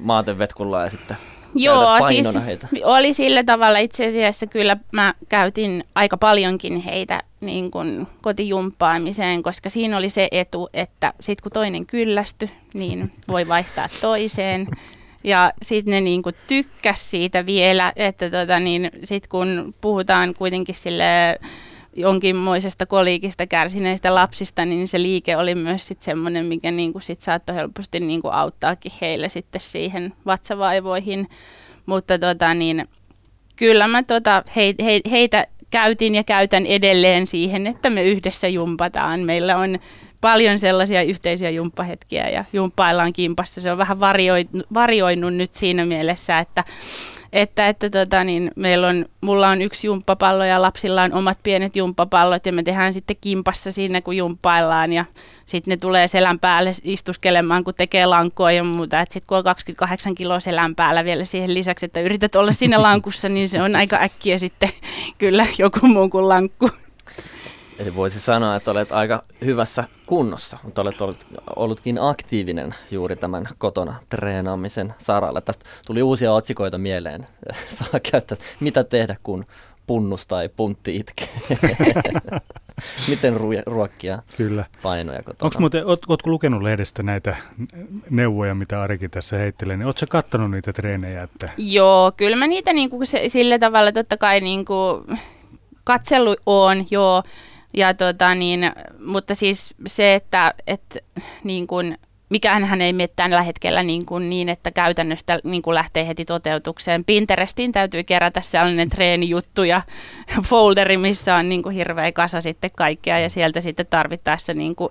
maatevetkulla 0.00 0.82
ja 0.82 0.90
sitten 0.90 1.16
Joo, 1.54 2.08
siis 2.08 2.34
heitä. 2.46 2.68
oli 2.84 3.14
sillä 3.14 3.44
tavalla 3.44 3.78
itse 3.78 4.08
asiassa 4.08 4.46
kyllä 4.46 4.76
mä 4.92 5.14
käytin 5.28 5.84
aika 5.94 6.16
paljonkin 6.16 6.76
heitä 6.80 7.22
niin 7.40 7.70
kuin 7.70 8.06
kotijumppaamiseen, 8.22 9.42
koska 9.42 9.70
siinä 9.70 9.96
oli 9.96 10.10
se 10.10 10.28
etu, 10.32 10.68
että 10.74 11.12
sitten 11.20 11.42
kun 11.42 11.52
toinen 11.52 11.86
kyllästy, 11.86 12.50
niin 12.74 13.10
voi 13.28 13.48
vaihtaa 13.48 13.88
toiseen. 14.00 14.68
Ja 15.24 15.52
sitten 15.62 15.92
ne 15.92 16.00
niinku 16.00 16.30
tykkäs 16.46 17.10
siitä 17.10 17.46
vielä, 17.46 17.92
että 17.96 18.30
tota 18.30 18.60
niin, 18.60 18.90
sitten 19.04 19.30
kun 19.30 19.74
puhutaan 19.80 20.34
kuitenkin 20.34 20.74
sille 20.74 21.38
jonkinmoisesta 21.96 22.86
koliikista 22.86 23.46
kärsineistä 23.46 24.14
lapsista, 24.14 24.64
niin 24.64 24.88
se 24.88 25.02
liike 25.02 25.36
oli 25.36 25.54
myös 25.54 25.86
sitten 25.86 26.04
semmoinen, 26.04 26.46
mikä 26.46 26.70
niinku 26.70 27.00
sit 27.00 27.22
saattoi 27.22 27.56
helposti 27.56 28.00
niinku 28.00 28.28
auttaakin 28.28 28.92
heille 29.00 29.28
sitten 29.28 29.60
siihen 29.60 30.12
vatsavaivoihin. 30.26 31.28
Mutta 31.86 32.18
tota, 32.18 32.54
niin, 32.54 32.88
kyllä 33.56 33.88
mä 33.88 34.02
tota, 34.02 34.42
he, 34.56 34.74
he, 34.84 35.00
heitä 35.10 35.46
käytin 35.70 36.14
ja 36.14 36.24
käytän 36.24 36.66
edelleen 36.66 37.26
siihen, 37.26 37.66
että 37.66 37.90
me 37.90 38.04
yhdessä 38.04 38.48
jumpataan. 38.48 39.20
Meillä 39.20 39.56
on 39.56 39.78
paljon 40.20 40.58
sellaisia 40.58 41.02
yhteisiä 41.02 41.50
jumppahetkiä 41.50 42.28
ja 42.28 42.44
jumppaillaan 42.52 43.12
kimpassa. 43.12 43.60
Se 43.60 43.72
on 43.72 43.78
vähän 43.78 44.00
varioinut, 44.00 44.66
varioinut 44.74 45.34
nyt 45.34 45.54
siinä 45.54 45.86
mielessä, 45.86 46.38
että 46.38 46.64
että, 47.32 47.68
että 47.68 47.90
tota, 47.90 48.24
niin 48.24 48.50
meillä 48.56 48.88
on, 48.88 49.06
mulla 49.20 49.48
on 49.48 49.62
yksi 49.62 49.86
jumppapallo 49.86 50.44
ja 50.44 50.62
lapsilla 50.62 51.02
on 51.02 51.12
omat 51.12 51.38
pienet 51.42 51.76
jumppapallot 51.76 52.46
ja 52.46 52.52
me 52.52 52.62
tehdään 52.62 52.92
sitten 52.92 53.16
kimpassa 53.20 53.72
siinä, 53.72 54.00
kun 54.00 54.16
jumppaillaan 54.16 54.92
ja 54.92 55.04
sitten 55.46 55.72
ne 55.72 55.76
tulee 55.76 56.08
selän 56.08 56.38
päälle 56.38 56.72
istuskelemaan, 56.84 57.64
kun 57.64 57.74
tekee 57.74 58.06
lankoa 58.06 58.52
ja 58.52 58.64
muuta. 58.64 59.00
Sitten 59.00 59.26
kun 59.26 59.38
on 59.38 59.44
28 59.44 60.14
kiloa 60.14 60.40
selän 60.40 60.74
päällä 60.74 61.04
vielä 61.04 61.24
siihen 61.24 61.54
lisäksi, 61.54 61.86
että 61.86 62.00
yrität 62.00 62.34
olla 62.34 62.52
siinä 62.52 62.82
lankussa, 62.90 63.28
niin 63.28 63.48
se 63.48 63.62
on 63.62 63.76
aika 63.76 63.96
äkkiä 63.96 64.38
sitten 64.38 64.70
kyllä 65.18 65.46
joku 65.58 65.86
muu 65.86 66.08
kuin 66.08 66.28
lankku. 66.28 66.70
Eli 67.78 67.94
voisi 67.94 68.20
sanoa, 68.20 68.56
että 68.56 68.70
olet 68.70 68.92
aika 68.92 69.24
hyvässä 69.44 69.84
kunnossa, 70.10 70.58
mutta 70.64 70.82
olet 70.82 71.00
ollut, 71.00 71.26
ollutkin 71.56 71.98
aktiivinen 72.00 72.74
juuri 72.90 73.16
tämän 73.16 73.48
kotona 73.58 73.94
treenaamisen 74.08 74.94
saralla. 74.98 75.40
Tästä 75.40 75.64
tuli 75.86 76.02
uusia 76.02 76.32
otsikoita 76.32 76.78
mieleen. 76.78 77.26
Saa 77.68 78.00
käyttää, 78.10 78.38
mitä 78.60 78.84
tehdä, 78.84 79.16
kun 79.22 79.46
punnus 79.86 80.26
tai 80.26 80.48
puntti 80.48 80.96
itkee. 80.96 81.28
Miten 83.08 83.36
ruokkia 83.66 84.22
Kyllä. 84.36 84.64
painoja 84.82 85.22
kotona? 85.22 85.46
Onko 85.46 85.60
muuten, 85.60 85.86
oot, 85.86 86.00
ootko 86.08 86.30
lukenut 86.30 86.62
lehdestä 86.62 87.02
näitä 87.02 87.36
neuvoja, 88.10 88.54
mitä 88.54 88.82
Arki 88.82 89.08
tässä 89.08 89.36
heittelee? 89.36 89.76
Niin 89.76 89.86
ootko 89.86 90.06
katsonut 90.08 90.50
niitä 90.50 90.72
treenejä? 90.72 91.20
Että... 91.22 91.50
Joo, 91.56 92.12
kyllä 92.16 92.36
mä 92.36 92.46
niitä 92.46 92.72
niinku 92.72 93.04
se, 93.04 93.28
sillä 93.28 93.58
tavalla 93.58 93.92
totta 93.92 94.16
kai 94.16 94.40
niinku 94.40 95.04
katsellut 95.84 96.38
on, 96.46 96.86
joo. 96.90 97.22
Ja 97.72 97.94
tota 97.94 98.34
niin, 98.34 98.72
mutta 99.06 99.34
siis 99.34 99.74
se, 99.86 100.14
että, 100.14 100.54
että 100.66 100.98
niin 101.44 101.66
kuin, 101.66 101.98
mikään 102.28 102.64
hän 102.64 102.80
ei 102.80 102.92
mene 102.92 103.08
tällä 103.16 103.42
hetkellä 103.42 103.82
niin, 103.82 104.06
kuin 104.06 104.30
niin 104.30 104.48
että 104.48 104.70
käytännöstä 104.70 105.38
niin 105.44 105.62
kuin 105.62 105.74
lähtee 105.74 106.06
heti 106.06 106.24
toteutukseen. 106.24 107.04
Pinterestiin 107.04 107.72
täytyy 107.72 108.04
kerätä 108.04 108.40
sellainen 108.40 108.90
treenijuttu 108.90 109.62
ja 109.62 109.82
folderi, 110.48 110.96
missä 110.96 111.36
on 111.36 111.48
niin 111.48 111.62
kuin 111.62 111.74
hirveä 111.74 112.12
kasa 112.12 112.40
sitten 112.40 112.70
kaikkea 112.76 113.18
ja 113.18 113.30
sieltä 113.30 113.60
sitten 113.60 113.86
tarvittaessa 113.86 114.54
niin 114.54 114.76
kuin 114.76 114.90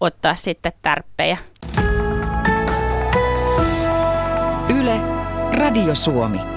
ottaa 0.00 0.34
sitten 0.34 0.72
tärppejä. 0.82 1.38
Yle, 4.68 5.00
Radio 5.58 5.94
Suomi. 5.94 6.55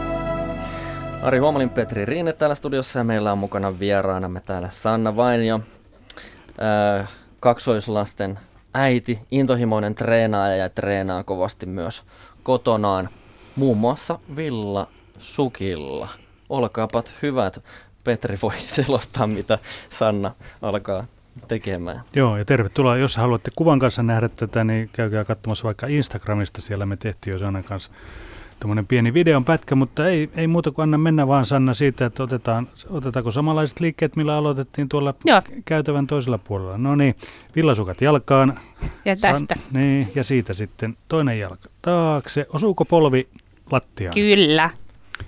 Ari 1.22 1.40
Huomalin 1.40 1.70
Petri 1.70 2.06
Riine 2.06 2.34
täällä 2.34 2.56
studiossa 2.56 3.00
ja 3.00 3.04
meillä 3.04 3.32
on 3.32 3.38
mukana 3.38 3.80
vieraanamme 3.80 4.40
täällä 4.40 4.70
Sanna 4.70 5.16
Vainio, 5.16 5.60
kaksoislasten 7.40 8.40
äiti, 8.74 9.20
intohimoinen 9.32 9.96
treenaaja 9.96 10.56
ja 10.56 10.70
treenaa 10.70 11.24
kovasti 11.24 11.66
myös 11.66 12.04
kotonaan, 12.44 13.10
muun 13.56 13.78
muassa 13.78 14.20
Villa 14.36 14.88
Sukilla. 15.18 16.10
Olkaapat 16.50 17.14
hyvät. 17.22 17.64
Petri 18.04 18.38
voi 18.42 18.54
selostaa, 18.78 19.28
mitä 19.28 19.60
Sanna 19.90 20.32
alkaa 20.62 21.06
tekemään. 21.48 22.02
Joo, 22.16 22.38
ja 22.38 22.46
tervetuloa. 22.46 22.98
Jos 22.98 23.18
haluatte 23.18 23.52
kuvan 23.56 23.80
kanssa 23.80 24.04
nähdä 24.04 24.30
tätä, 24.30 24.64
niin 24.64 24.90
käykää 24.94 25.26
katsomassa 25.26 25.64
vaikka 25.66 25.88
Instagramista. 25.88 26.62
Siellä 26.62 26.86
me 26.86 26.98
tehtiin 26.98 27.32
jo 27.32 27.38
Sannan 27.38 27.64
kanssa 27.64 27.92
tämmöinen 28.60 28.88
pieni 28.88 29.14
videon 29.14 29.46
pätkä, 29.46 29.76
mutta 29.76 30.08
ei, 30.08 30.30
ei 30.36 30.48
muuta 30.48 30.72
kuin 30.72 30.84
anna 30.84 30.98
mennä 30.98 31.28
vaan 31.28 31.46
Sanna 31.46 31.74
siitä, 31.74 32.06
että 32.06 32.24
otetaan, 32.24 32.68
otetaanko 32.90 33.32
samanlaiset 33.32 33.80
liikkeet, 33.80 34.16
millä 34.16 34.38
aloitettiin 34.38 34.90
tuolla 34.90 35.14
Joo. 35.26 35.42
käytävän 35.66 36.08
toisella 36.08 36.38
puolella. 36.38 36.78
No 36.78 36.96
niin, 36.96 37.16
villasukat 37.56 38.02
jalkaan. 38.02 38.60
Ja 39.06 39.16
tästä. 39.16 39.56
San, 39.56 39.66
niin, 39.74 40.12
ja 40.16 40.24
siitä 40.24 40.54
sitten 40.54 40.98
toinen 41.08 41.40
jalka 41.40 41.70
taakse. 41.82 42.48
Osuuko 42.54 42.86
polvi 42.86 43.28
lattiaan? 43.72 44.14
Kyllä. 44.14 44.70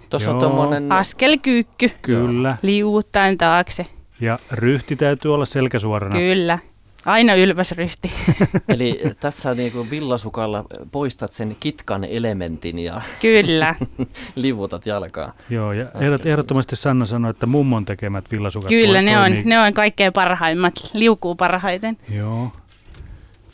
Tuossa 0.09 0.31
on 0.31 0.39
tuommoinen... 0.39 0.91
Askelkyykky. 0.91 1.91
Kyllä. 2.01 2.57
Liuuttaen 2.61 3.37
taakse. 3.37 3.85
Ja 4.21 4.39
ryhti 4.51 4.95
täytyy 4.95 5.33
olla 5.33 5.45
selkäsuorana. 5.45 6.15
Kyllä. 6.15 6.59
Aina 7.05 7.35
ylväsryhti. 7.35 8.11
Eli 8.67 9.01
tässä 9.19 9.53
niin 9.53 9.71
kuin 9.71 9.89
villasukalla 9.89 10.65
poistat 10.91 11.31
sen 11.31 11.57
kitkan 11.59 12.03
elementin 12.03 12.79
ja 12.79 13.01
Kyllä. 13.21 13.75
livutat 14.35 14.85
jalkaa. 14.85 15.33
Joo, 15.49 15.73
ja 15.73 15.85
ehdot, 15.99 16.25
ehdottomasti 16.25 16.75
Sanna 16.75 17.05
sanoi, 17.05 17.31
että 17.31 17.45
mummon 17.45 17.85
tekemät 17.85 18.31
villasukat 18.31 18.69
Kyllä, 18.69 19.01
ne 19.01 19.19
on, 19.19 19.31
ne 19.45 19.59
on 19.59 19.73
kaikkein 19.73 20.13
parhaimmat, 20.13 20.73
liukuu 20.93 21.35
parhaiten. 21.35 21.97
Joo. 22.09 22.51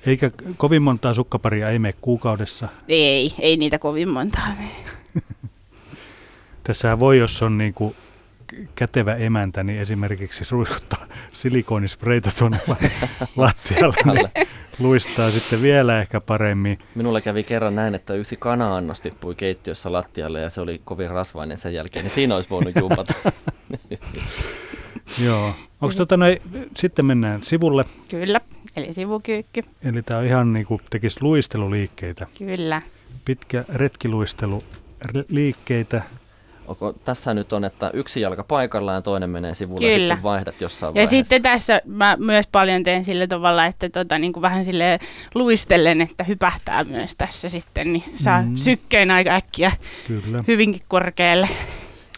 Eikä 0.05 0.31
kovin 0.57 0.81
montaa 0.81 1.13
sukkaparia 1.13 1.69
ei 1.69 1.79
mene 1.79 1.93
kuukaudessa. 2.01 2.67
Ei, 2.87 3.33
ei 3.39 3.57
niitä 3.57 3.79
kovin 3.79 4.09
montaa 4.09 4.47
mene. 4.57 4.71
Tässä 6.63 6.99
voi, 6.99 7.17
jos 7.17 7.41
on 7.41 7.57
niin 7.57 7.73
kuin 7.73 7.95
kätevä 8.75 9.15
emäntä, 9.15 9.63
niin 9.63 9.81
esimerkiksi 9.81 10.45
ruiskuttaa 10.51 11.05
silikonispreitä 11.41 12.31
tuonne 12.39 12.59
lattialle, 13.35 14.13
niin 14.13 14.47
luistaa 14.79 15.29
sitten 15.29 15.61
vielä 15.61 16.01
ehkä 16.01 16.21
paremmin. 16.21 16.79
Minulla 16.95 17.21
kävi 17.21 17.43
kerran 17.43 17.75
näin, 17.75 17.95
että 17.95 18.13
yksi 18.13 18.35
kana-annos 18.35 19.01
tippui 19.01 19.35
keittiössä 19.35 19.91
lattialle 19.91 20.41
ja 20.41 20.49
se 20.49 20.61
oli 20.61 20.81
kovin 20.85 21.09
rasvainen 21.09 21.57
sen 21.57 21.73
jälkeen, 21.73 22.05
niin 22.05 22.13
siinä 22.13 22.35
olisi 22.35 22.49
voinut 22.49 22.75
jumpata. 22.75 23.13
Joo. 25.25 25.53
Onko 25.81 25.95
tota 25.97 26.17
noin, 26.17 26.41
sitten 26.75 27.05
mennään 27.05 27.43
sivulle. 27.43 27.85
Kyllä, 28.09 28.41
eli 28.75 28.93
sivukyykky. 28.93 29.63
Eli 29.83 30.03
tämä 30.03 30.19
on 30.19 30.25
ihan 30.25 30.53
niin 30.53 30.65
kuin 30.65 30.81
tekisi 30.89 31.17
luisteluliikkeitä. 31.21 32.27
Kyllä. 32.37 32.81
Pitkä 33.25 33.65
retkiluistelu 33.73 34.63
liikkeitä 35.29 36.01
Onko, 36.67 36.93
tässä 36.93 37.33
nyt 37.33 37.53
on, 37.53 37.65
että 37.65 37.91
yksi 37.93 38.21
jalka 38.21 38.43
paikallaan 38.43 38.95
ja 38.95 39.01
toinen 39.01 39.29
menee 39.29 39.53
sivulle 39.53 39.79
Kyllä. 39.79 39.93
ja 39.93 39.99
sitten 39.99 40.23
vaihdat 40.23 40.61
jossain 40.61 40.89
ja 40.89 40.93
vaiheessa. 40.93 41.15
Ja 41.15 41.23
sitten 41.23 41.41
tässä 41.41 41.81
mä 41.85 42.17
myös 42.19 42.47
paljon 42.51 42.83
teen 42.83 43.03
sillä 43.03 43.27
tavalla, 43.27 43.65
että 43.65 43.89
tota, 43.89 44.19
niin 44.19 44.33
kuin 44.33 44.41
vähän 44.41 44.65
sille 44.65 44.99
luistellen, 45.35 46.01
että 46.01 46.23
hypähtää 46.23 46.83
myös 46.83 47.15
tässä 47.15 47.49
sitten, 47.49 47.93
niin 47.93 48.03
saa 48.15 48.41
mm. 48.41 48.55
sykkeen 48.55 49.11
aika 49.11 49.35
äkkiä 49.35 49.71
Kyllä. 50.07 50.43
hyvinkin 50.47 50.81
korkealle. 50.87 51.47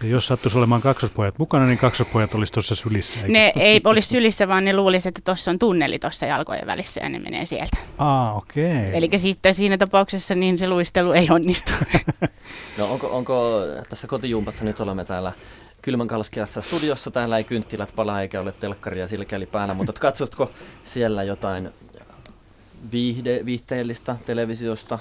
Ja 0.03 0.09
jos 0.09 0.27
sattuisi 0.27 0.57
olemaan 0.57 0.81
kaksospojat 0.81 1.39
mukana, 1.39 1.65
niin 1.65 1.77
kaksospojat 1.77 2.35
olisi 2.35 2.53
tuossa 2.53 2.75
sylissä. 2.75 3.19
Eikö? 3.19 3.31
Ne 3.31 3.53
ei 3.55 3.81
olisi 3.83 4.07
sylissä, 4.07 4.47
vaan 4.47 4.65
ne 4.65 4.75
luulisi, 4.75 5.09
että 5.09 5.21
tuossa 5.23 5.51
on 5.51 5.59
tunneli 5.59 5.99
tuossa 5.99 6.25
jalkojen 6.25 6.67
välissä 6.67 7.01
ja 7.01 7.09
ne 7.09 7.19
menee 7.19 7.45
sieltä. 7.45 7.77
Aa, 7.97 8.33
okei. 8.33 8.83
Okay. 8.83 8.93
Eli 8.93 9.09
sitten 9.17 9.53
siinä 9.53 9.77
tapauksessa 9.77 10.35
niin 10.35 10.59
se 10.59 10.67
luistelu 10.67 11.11
ei 11.11 11.27
onnistu. 11.29 11.71
No 12.77 12.85
onko, 12.91 13.07
onko 13.07 13.61
tässä 13.89 14.07
kotijumpassa 14.07 14.63
nyt 14.63 14.79
olemme 14.79 15.05
täällä 15.05 15.33
kylmän 15.81 16.07
kalskeassa 16.07 16.61
studiossa. 16.61 17.11
Täällä 17.11 17.37
ei 17.37 17.43
kynttilät 17.43 17.95
palaa 17.95 18.21
eikä 18.21 18.41
ole 18.41 18.51
telkkaria 18.51 19.07
silkäli 19.07 19.45
päällä, 19.45 19.73
mutta 19.73 19.93
katsostko 19.93 20.51
siellä 20.83 21.23
jotain 21.23 21.69
viihde, 22.91 23.45
viihteellistä 23.45 24.15
televisiosta, 24.25 24.99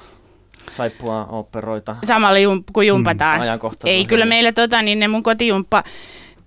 saippua, 0.71 1.25
operoita? 1.25 1.97
Samalla 2.05 2.39
jum, 2.39 2.65
kun 2.73 2.87
jumpataan. 2.87 3.41
Mm, 3.41 3.69
ei, 3.85 4.05
kyllä 4.05 4.25
meillä 4.25 4.53
tota, 4.53 4.83
niin 4.83 4.99
ne 4.99 5.09
mun 5.09 5.23
kotijumppa 5.23 5.83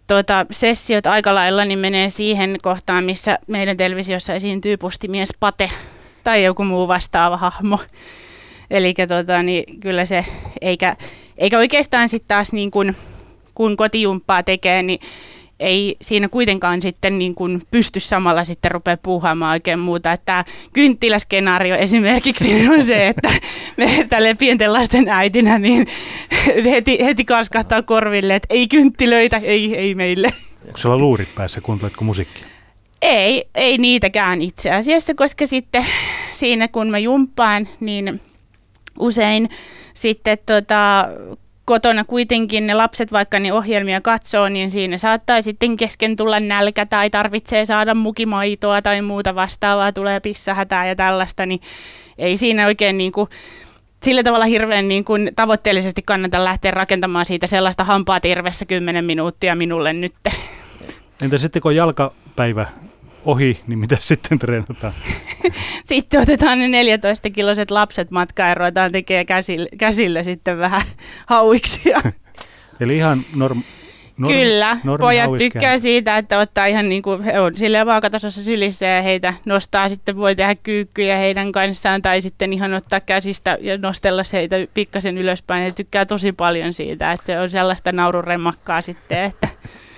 tota, 0.07 0.45
sessiot 0.51 1.07
aika 1.07 1.35
lailla 1.35 1.65
niin 1.65 1.79
menee 1.79 2.09
siihen 2.09 2.57
kohtaan, 2.61 3.03
missä 3.03 3.39
meidän 3.47 3.77
televisiossa 3.77 4.33
esiintyy 4.33 4.77
postimies 4.77 5.29
Pate 5.39 5.69
tai 6.23 6.43
joku 6.43 6.63
muu 6.63 6.87
vastaava 6.87 7.37
hahmo. 7.37 7.79
Eli 8.71 8.93
tota, 9.07 9.43
niin 9.43 9.79
kyllä 9.79 10.05
se, 10.05 10.25
eikä, 10.61 10.95
eikä 11.37 11.57
oikeastaan 11.57 12.09
sitten 12.09 12.27
taas 12.27 12.53
niin 12.53 12.71
kuin, 12.71 12.95
kun 13.55 13.77
kotijumppaa 13.77 14.43
tekee, 14.43 14.83
niin 14.83 14.99
ei 15.61 15.95
siinä 16.01 16.29
kuitenkaan 16.29 16.81
sitten 16.81 17.19
niin 17.19 17.35
kuin 17.35 17.61
pysty 17.71 17.99
samalla 17.99 18.43
sitten 18.43 18.71
rupea 18.71 18.97
puuhaamaan 18.97 19.51
oikein 19.51 19.79
muuta. 19.79 20.11
Että 20.11 20.25
tämä 20.25 20.43
kynttiläskenaario 20.73 21.75
esimerkiksi 21.75 22.67
on 22.73 22.83
se, 22.83 23.07
että 23.07 23.29
me 23.77 24.05
tälle 24.09 24.33
pienten 24.33 24.73
lasten 24.73 25.09
äitinä 25.09 25.59
niin 25.59 25.87
heti, 26.63 27.05
heti 27.05 27.25
karskahtaa 27.25 27.81
korville, 27.81 28.35
että 28.35 28.47
ei 28.49 28.67
kynttilöitä, 28.67 29.37
ei, 29.37 29.75
ei 29.75 29.95
meille. 29.95 30.33
Onko 30.65 30.77
sulla 30.77 30.97
luurit 30.97 31.35
päässä, 31.35 31.61
kuunteletko 31.61 32.05
musiikkia? 32.05 32.47
Ei, 33.01 33.45
ei 33.55 33.77
niitäkään 33.77 34.41
itse 34.41 34.71
asiassa, 34.71 35.13
koska 35.13 35.45
sitten 35.45 35.85
siinä 36.31 36.67
kun 36.67 36.89
mä 36.89 36.97
jumppaan, 36.97 37.67
niin 37.79 38.21
usein 38.99 39.49
sitten 39.93 40.37
tota, 40.45 41.07
kotona 41.71 42.03
kuitenkin 42.03 42.67
ne 42.67 42.73
lapset, 42.73 43.11
vaikka 43.11 43.39
ne 43.39 43.53
ohjelmia 43.53 44.01
katsoo, 44.01 44.49
niin 44.49 44.71
siinä 44.71 44.97
saattaa 44.97 45.41
sitten 45.41 45.77
kesken 45.77 46.15
tulla 46.15 46.39
nälkä 46.39 46.85
tai 46.85 47.09
tarvitsee 47.09 47.65
saada 47.65 47.95
mukimaitoa 47.95 48.81
tai 48.81 49.01
muuta 49.01 49.35
vastaavaa, 49.35 49.91
tulee 49.91 50.19
pissahätää 50.19 50.87
ja 50.87 50.95
tällaista, 50.95 51.45
niin 51.45 51.59
ei 52.17 52.37
siinä 52.37 52.65
oikein 52.65 52.97
niin 52.97 53.11
kuin, 53.11 53.29
sillä 54.03 54.23
tavalla 54.23 54.45
hirveän 54.45 54.87
niin 54.87 55.05
kuin 55.05 55.31
tavoitteellisesti 55.35 56.01
kannata 56.01 56.43
lähteä 56.43 56.71
rakentamaan 56.71 57.25
siitä 57.25 57.47
sellaista 57.47 57.83
hampaa 57.83 58.19
tirvessä 58.19 58.65
10 58.65 59.05
minuuttia 59.05 59.55
minulle 59.55 59.93
nyt. 59.93 60.13
Entä 61.21 61.37
sitten 61.37 61.61
kun 61.61 61.75
jalkapäivä 61.75 62.65
ohi, 63.25 63.61
niin 63.67 63.79
mitä 63.79 63.97
sitten 63.99 64.39
treenataan? 64.39 64.93
sitten 65.83 66.21
otetaan 66.21 66.59
ne 66.59 66.83
14-kiloiset 66.83 67.71
lapset 67.71 68.11
matkaan 68.11 68.49
ja 68.49 68.55
ruvetaan 68.55 68.91
tekemään 68.91 69.25
käsillä, 69.25 69.67
käsillä 69.77 70.23
sitten 70.23 70.57
vähän 70.57 70.81
hauiksia. 71.25 72.01
Eli 72.79 72.97
ihan 72.97 73.25
norm, 73.35 73.63
norm, 74.17 74.33
Kyllä, 74.33 74.77
pojat 74.99 75.31
tykkää 75.37 75.77
siitä, 75.77 76.17
että 76.17 76.39
ottaa 76.39 76.65
ihan 76.65 76.89
niin 76.89 77.01
kuin, 77.01 77.23
he 77.23 77.39
on 77.39 77.57
silleen 77.57 77.85
vaakatasossa 77.85 78.43
sylissä 78.43 78.85
ja 78.85 79.01
heitä 79.01 79.33
nostaa 79.45 79.89
sitten, 79.89 80.17
voi 80.17 80.35
tehdä 80.35 80.55
kyykkyjä 80.55 81.17
heidän 81.17 81.51
kanssaan 81.51 82.01
tai 82.01 82.21
sitten 82.21 82.53
ihan 82.53 82.73
ottaa 82.73 82.99
käsistä 82.99 83.57
ja 83.61 83.77
nostella 83.77 84.21
heitä 84.33 84.55
pikkasen 84.73 85.17
ylöspäin. 85.17 85.63
He 85.63 85.71
tykkää 85.71 86.05
tosi 86.05 86.31
paljon 86.31 86.73
siitä, 86.73 87.11
että 87.11 87.41
on 87.41 87.49
sellaista 87.49 87.91
naururemakkaa 87.91 88.81
sitten, 88.81 89.23
että 89.23 89.47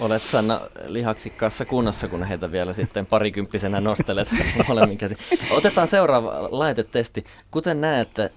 Olet 0.03 0.21
Sanna 0.21 0.61
lihaksikkaassa 0.87 1.65
kunnossa, 1.65 2.07
kun 2.07 2.23
heitä 2.23 2.51
vielä 2.51 2.73
sitten 2.73 3.05
parikymppisenä 3.05 3.81
nostelet 3.81 4.27
molemmin 4.67 4.97
käsin. 4.97 5.17
Otetaan 5.51 5.87
seuraava 5.87 6.47
laitetesti. 6.51 7.23
Kuten 7.51 7.81
näette, 7.81 8.31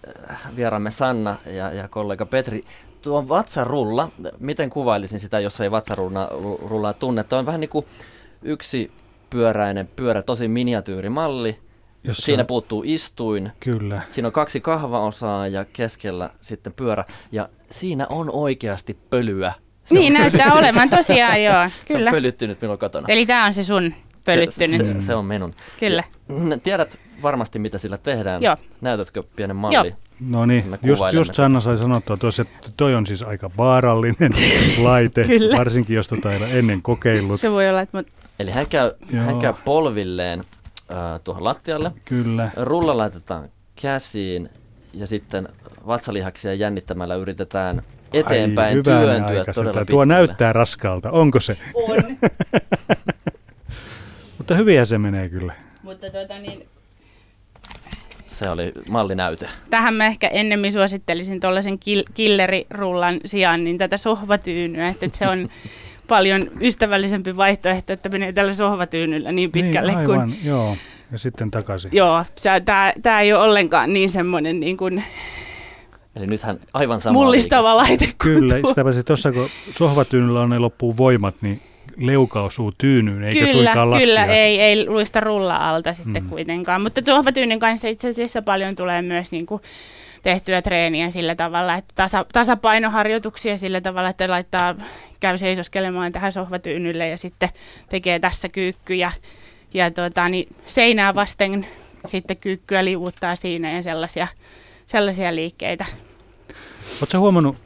vieraamme 0.57 0.91
Sanna 0.91 1.37
ja, 1.47 1.73
ja 1.73 1.89
kollega 1.89 2.27
Petri, 2.27 2.65
tuo 3.03 3.29
vatsarulla, 3.29 4.09
miten 4.39 4.71
kuvailisin 4.71 5.21
sitä, 5.21 5.41
jos 5.41 5.61
ei 5.61 5.71
vatsarullaa 5.71 6.93
tunne? 6.93 7.25
Tuo 7.25 7.39
on 7.39 7.47
vähän 7.47 7.61
niin 7.61 7.71
kuin 7.71 7.87
yksi 8.43 8.91
pyöräinen 9.31 9.89
pyörä, 9.97 10.23
tosi 10.23 10.49
miniatyyrimalli. 10.49 11.59
Jossa... 12.05 12.23
Siinä 12.23 12.45
puuttuu 12.45 12.83
istuin. 12.87 13.53
Kyllä. 13.61 14.03
Siinä 14.09 14.29
on 14.29 14.33
kaksi 14.33 14.61
kahvaosaa 14.61 15.49
ja 15.49 15.65
keskellä 15.73 16.31
sitten 16.41 16.73
pyörä. 16.73 17.05
Ja 17.33 17.49
siinä 17.71 18.07
on 18.11 18.31
oikeasti 18.31 18.99
pölyä 19.11 19.52
niin 19.91 20.13
näyttää 20.13 20.53
olevan 20.53 20.91
tosiaan, 20.91 21.43
joo. 21.43 21.71
Kyllä. 21.89 22.11
Se 22.11 22.17
on 22.17 22.21
pölyttynyt 22.21 22.61
minun 22.61 22.79
kotona. 22.79 23.07
Eli 23.09 23.27
tämä 23.27 23.45
on 23.45 23.55
se 23.55 23.65
sun 23.65 23.95
pölyttynyt. 24.25 24.77
Se, 24.77 24.85
se, 24.85 25.01
se 25.01 25.15
on 25.15 25.25
minun. 25.25 25.55
Kyllä. 25.81 26.05
Ja, 26.51 26.59
tiedät 26.59 26.99
varmasti, 27.23 27.59
mitä 27.59 27.79
sillä 27.79 27.99
tehdään. 27.99 28.43
Joo. 28.43 28.57
Näytätkö 28.81 29.23
pienen 29.37 29.57
malli? 29.57 29.75
Joo. 29.75 29.97
No 30.21 30.47
niin, 30.47 30.79
just, 30.83 31.03
just 31.13 31.35
Sanna 31.35 31.61
sai 31.61 31.79
sanottua 31.79 32.17
tuossa, 32.17 32.43
että 32.43 32.71
toi 32.77 32.95
on 32.95 33.07
siis 33.07 33.23
aika 33.23 33.51
vaarallinen 33.59 34.33
laite, 34.83 35.25
Kyllä. 35.25 35.57
varsinkin 35.57 35.97
jos 35.97 36.09
tota 36.09 36.33
ei 36.33 36.39
ole 36.39 36.59
ennen 36.59 36.83
kokeillut. 36.83 37.41
Se 37.41 37.51
voi 37.51 37.69
olla, 37.69 37.81
että... 37.81 37.97
Mut... 37.97 38.07
Eli 38.39 38.51
hän 38.51 38.67
käy, 38.67 38.91
hän 39.17 39.39
käy 39.39 39.55
polvilleen 39.65 40.45
äh, 40.91 41.21
tuohon 41.25 41.45
lattialle. 41.45 41.93
Kyllä. 42.05 42.51
Rulla 42.57 42.97
laitetaan 42.97 43.49
käsiin 43.83 44.49
ja 44.95 45.07
sitten 45.07 45.49
vatsalihaksia 45.87 46.55
jännittämällä 46.55 47.15
yritetään 47.15 47.83
eteenpäin, 48.12 48.76
Ai, 48.76 48.82
työntyä 48.82 49.45
todella 49.54 49.84
Tuo 49.84 50.04
näyttää 50.04 50.52
raskalta, 50.52 51.10
onko 51.10 51.40
se? 51.40 51.56
On. 51.75 51.99
Mutta 54.38 54.54
hyviä 54.54 54.84
se 54.84 54.99
menee 54.99 55.28
kyllä. 55.28 55.54
Mutta 55.82 56.10
tuota 56.10 56.38
niin, 56.38 56.69
se 58.26 58.50
oli 58.50 58.73
mallinäyte. 58.88 59.49
Tähän 59.71 59.95
mä 59.95 60.06
ehkä 60.06 60.28
ennemmin 60.28 60.73
suosittelisin 60.73 61.40
tuollaisen 61.40 61.75
kill- 61.75 62.12
killerirullan 62.14 63.21
sijaan 63.25 63.64
niin 63.64 63.78
tätä 63.78 63.97
sohvatyynyä, 63.97 64.88
että 64.88 65.08
se 65.12 65.28
on 65.28 65.49
paljon 66.08 66.50
ystävällisempi 66.60 67.36
vaihtoehto, 67.36 67.92
että 67.92 68.08
menee 68.08 68.32
tällä 68.32 68.54
sohvatyynyllä 68.54 69.32
niin 69.32 69.52
pitkälle 69.52 69.92
niin, 69.92 69.99
aivan, 69.99 70.28
kuin... 70.28 70.38
joo. 70.45 70.76
Ja 71.12 71.19
sitten 71.19 71.50
takaisin. 71.50 71.90
Joo, 71.95 72.25
tämä 73.02 73.21
ei 73.21 73.32
ole 73.32 73.42
ollenkaan 73.42 73.92
niin 73.92 74.10
semmoinen 74.10 74.60
niin 74.60 74.76
kuin 74.76 75.04
Eli 76.17 76.26
nythän 76.26 76.59
aivan 76.73 77.00
sama 77.00 77.13
Mullistava 77.13 77.76
liike. 77.76 77.91
laite. 77.91 78.15
Kyllä, 78.19 78.69
sitä 78.69 78.85
paitsi 78.85 79.05
tuossa 79.05 79.33
kun 79.33 79.49
sohvatyynyllä 79.73 80.41
on 80.41 80.50
ne 80.50 80.59
loppuu 80.59 80.97
voimat, 80.97 81.35
niin 81.41 81.61
leuka 81.97 82.43
osuu 82.43 82.73
tyynyyn, 82.79 83.25
eikä 83.25 83.39
kyllä, 83.39 83.52
suinkaan 83.52 83.99
Kyllä, 83.99 84.25
ei, 84.25 84.61
ei 84.61 84.87
luista 84.89 85.21
rulla 85.21 85.57
alta 85.57 85.93
sitten 85.93 86.23
mm. 86.23 86.29
kuitenkaan. 86.29 86.83
Mutta 86.83 87.00
sohvatyynyn 87.07 87.59
kanssa 87.59 87.89
itse 87.89 88.09
asiassa 88.09 88.43
paljon 88.43 88.76
tulee 88.76 89.02
myös 89.02 89.33
niin 89.33 89.47
kuin 89.47 89.63
tehtyä 90.23 90.63
treeniä 90.63 91.11
sillä 91.11 91.35
tavalla, 91.35 91.75
että 91.75 91.93
tasa, 91.95 92.26
tasapainoharjoituksia 92.33 93.57
sillä 93.57 93.81
tavalla, 93.81 94.09
että 94.09 94.31
laittaa, 94.31 94.75
käy 95.21 95.39
seisoskelemaan 95.39 96.13
tähän 96.13 96.33
sohvatyynylle 96.33 97.09
ja 97.09 97.19
sitten 97.19 97.49
tekee 97.89 98.19
tässä 98.19 98.49
kyykkyjä. 98.49 99.13
Ja 99.75 99.91
tota, 99.91 100.29
niin 100.29 100.57
seinää 100.67 101.15
vasten 101.15 101.67
sitten 102.07 102.37
kyykkyä 102.37 102.85
liuuttaa 102.85 103.37
siinä 103.37 103.73
ja 103.73 103.83
sellaisia, 103.83 104.29
sellaisia 104.87 105.35
liikkeitä. 105.35 105.85
Oletko 107.01 107.19
huomannut 107.19 107.57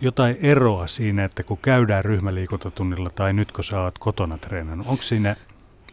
jotain 0.00 0.36
eroa 0.42 0.86
siinä, 0.86 1.24
että 1.24 1.42
kun 1.42 1.58
käydään 1.62 2.04
ryhmäliikuntatunnilla 2.04 3.10
tai 3.10 3.32
nyt 3.32 3.52
kun 3.52 3.64
sä 3.64 3.80
oot 3.80 3.98
kotona 3.98 4.38
treenannut, 4.38 4.86
onko 4.86 5.02
siinä, 5.02 5.36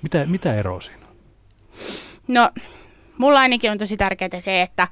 mitä, 0.01 0.25
mitä 0.25 0.55
eroa 0.55 0.81
siinä? 0.81 1.05
No, 2.27 2.51
mulla 3.17 3.39
ainakin 3.39 3.71
on 3.71 3.77
tosi 3.77 3.97
tärkeää 3.97 4.39
se, 4.39 4.61
että 4.61 4.87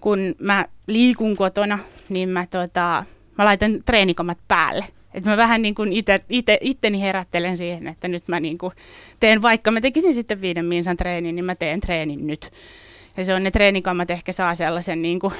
kun 0.00 0.34
mä 0.40 0.66
liikun 0.86 1.36
kotona, 1.36 1.78
niin 2.08 2.28
mä, 2.28 2.46
tota, 2.46 3.04
mä 3.38 3.44
laitan 3.44 3.82
treenikamat 3.86 4.38
päälle. 4.48 4.84
Että 5.14 5.30
mä 5.30 5.36
vähän 5.36 5.62
niin 5.62 5.74
kuin 5.74 5.92
ite, 5.92 6.20
ite, 6.28 6.58
itteni 6.60 7.00
herättelen 7.00 7.56
siihen, 7.56 7.86
että 7.86 8.08
nyt 8.08 8.28
mä 8.28 8.40
niin 8.40 8.58
kuin 8.58 8.72
teen, 9.20 9.42
vaikka 9.42 9.70
mä 9.70 9.80
tekisin 9.80 10.14
sitten 10.14 10.40
viiden 10.40 10.64
minsan 10.64 10.96
treenin, 10.96 11.36
niin 11.36 11.44
mä 11.44 11.54
teen 11.54 11.80
treenin 11.80 12.26
nyt. 12.26 12.50
Ja 13.16 13.24
se 13.24 13.34
on 13.34 13.42
ne 13.42 13.50
treenikammat 13.50 14.10
ehkä 14.10 14.32
saa 14.32 14.54
sellaisen 14.54 15.02
niin 15.02 15.20
kuin, 15.20 15.34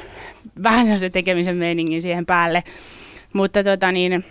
vähän 0.63 0.87
sellaisen 0.87 1.13
tekemisen 1.13 1.57
meiningin 1.57 2.03
siihen 2.03 2.27
päälle. 2.27 2.63
Mutta 3.33 3.65
tota 3.65 3.93
niin, 3.93 4.25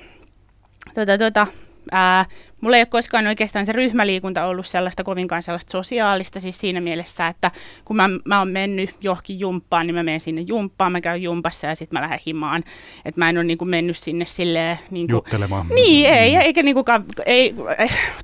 tota, 0.93 1.17
tota, 1.17 1.47
ää, 1.91 2.25
mulla 2.61 2.77
ei 2.77 2.81
ole 2.81 2.85
koskaan 2.85 3.27
oikeastaan 3.27 3.65
se 3.65 3.71
ryhmäliikunta 3.71 4.45
ollut 4.45 4.65
sellaista 4.65 5.03
kovinkaan 5.03 5.43
sellaista 5.43 5.71
sosiaalista, 5.71 6.39
siis 6.39 6.57
siinä 6.57 6.81
mielessä, 6.81 7.27
että 7.27 7.51
kun 7.85 7.95
mä, 7.95 8.09
mä 8.25 8.39
oon 8.39 8.47
mennyt 8.47 8.95
johonkin 9.01 9.39
jumppaan, 9.39 9.87
niin 9.87 9.95
mä 9.95 10.03
menen 10.03 10.19
sinne 10.19 10.41
jumppaan, 10.41 10.91
mä 10.91 11.01
käyn 11.01 11.23
jumpassa 11.23 11.67
ja 11.67 11.75
sitten 11.75 11.99
mä 11.99 12.01
lähden 12.01 12.19
himaan. 12.25 12.63
Että 13.05 13.21
mä 13.21 13.29
en 13.29 13.37
ole 13.37 13.43
niin 13.43 13.57
kuin 13.57 13.69
mennyt 13.69 13.97
sinne 13.97 14.25
silleen... 14.25 14.79
Niin 14.91 15.07
kuin, 15.07 15.15
Juttelemaan. 15.15 15.67
Niin, 15.75 16.09
ei, 16.13 16.35
eikä 16.35 16.63
niin 16.63 16.75
kuin, 16.75 16.85
ei, 17.25 17.55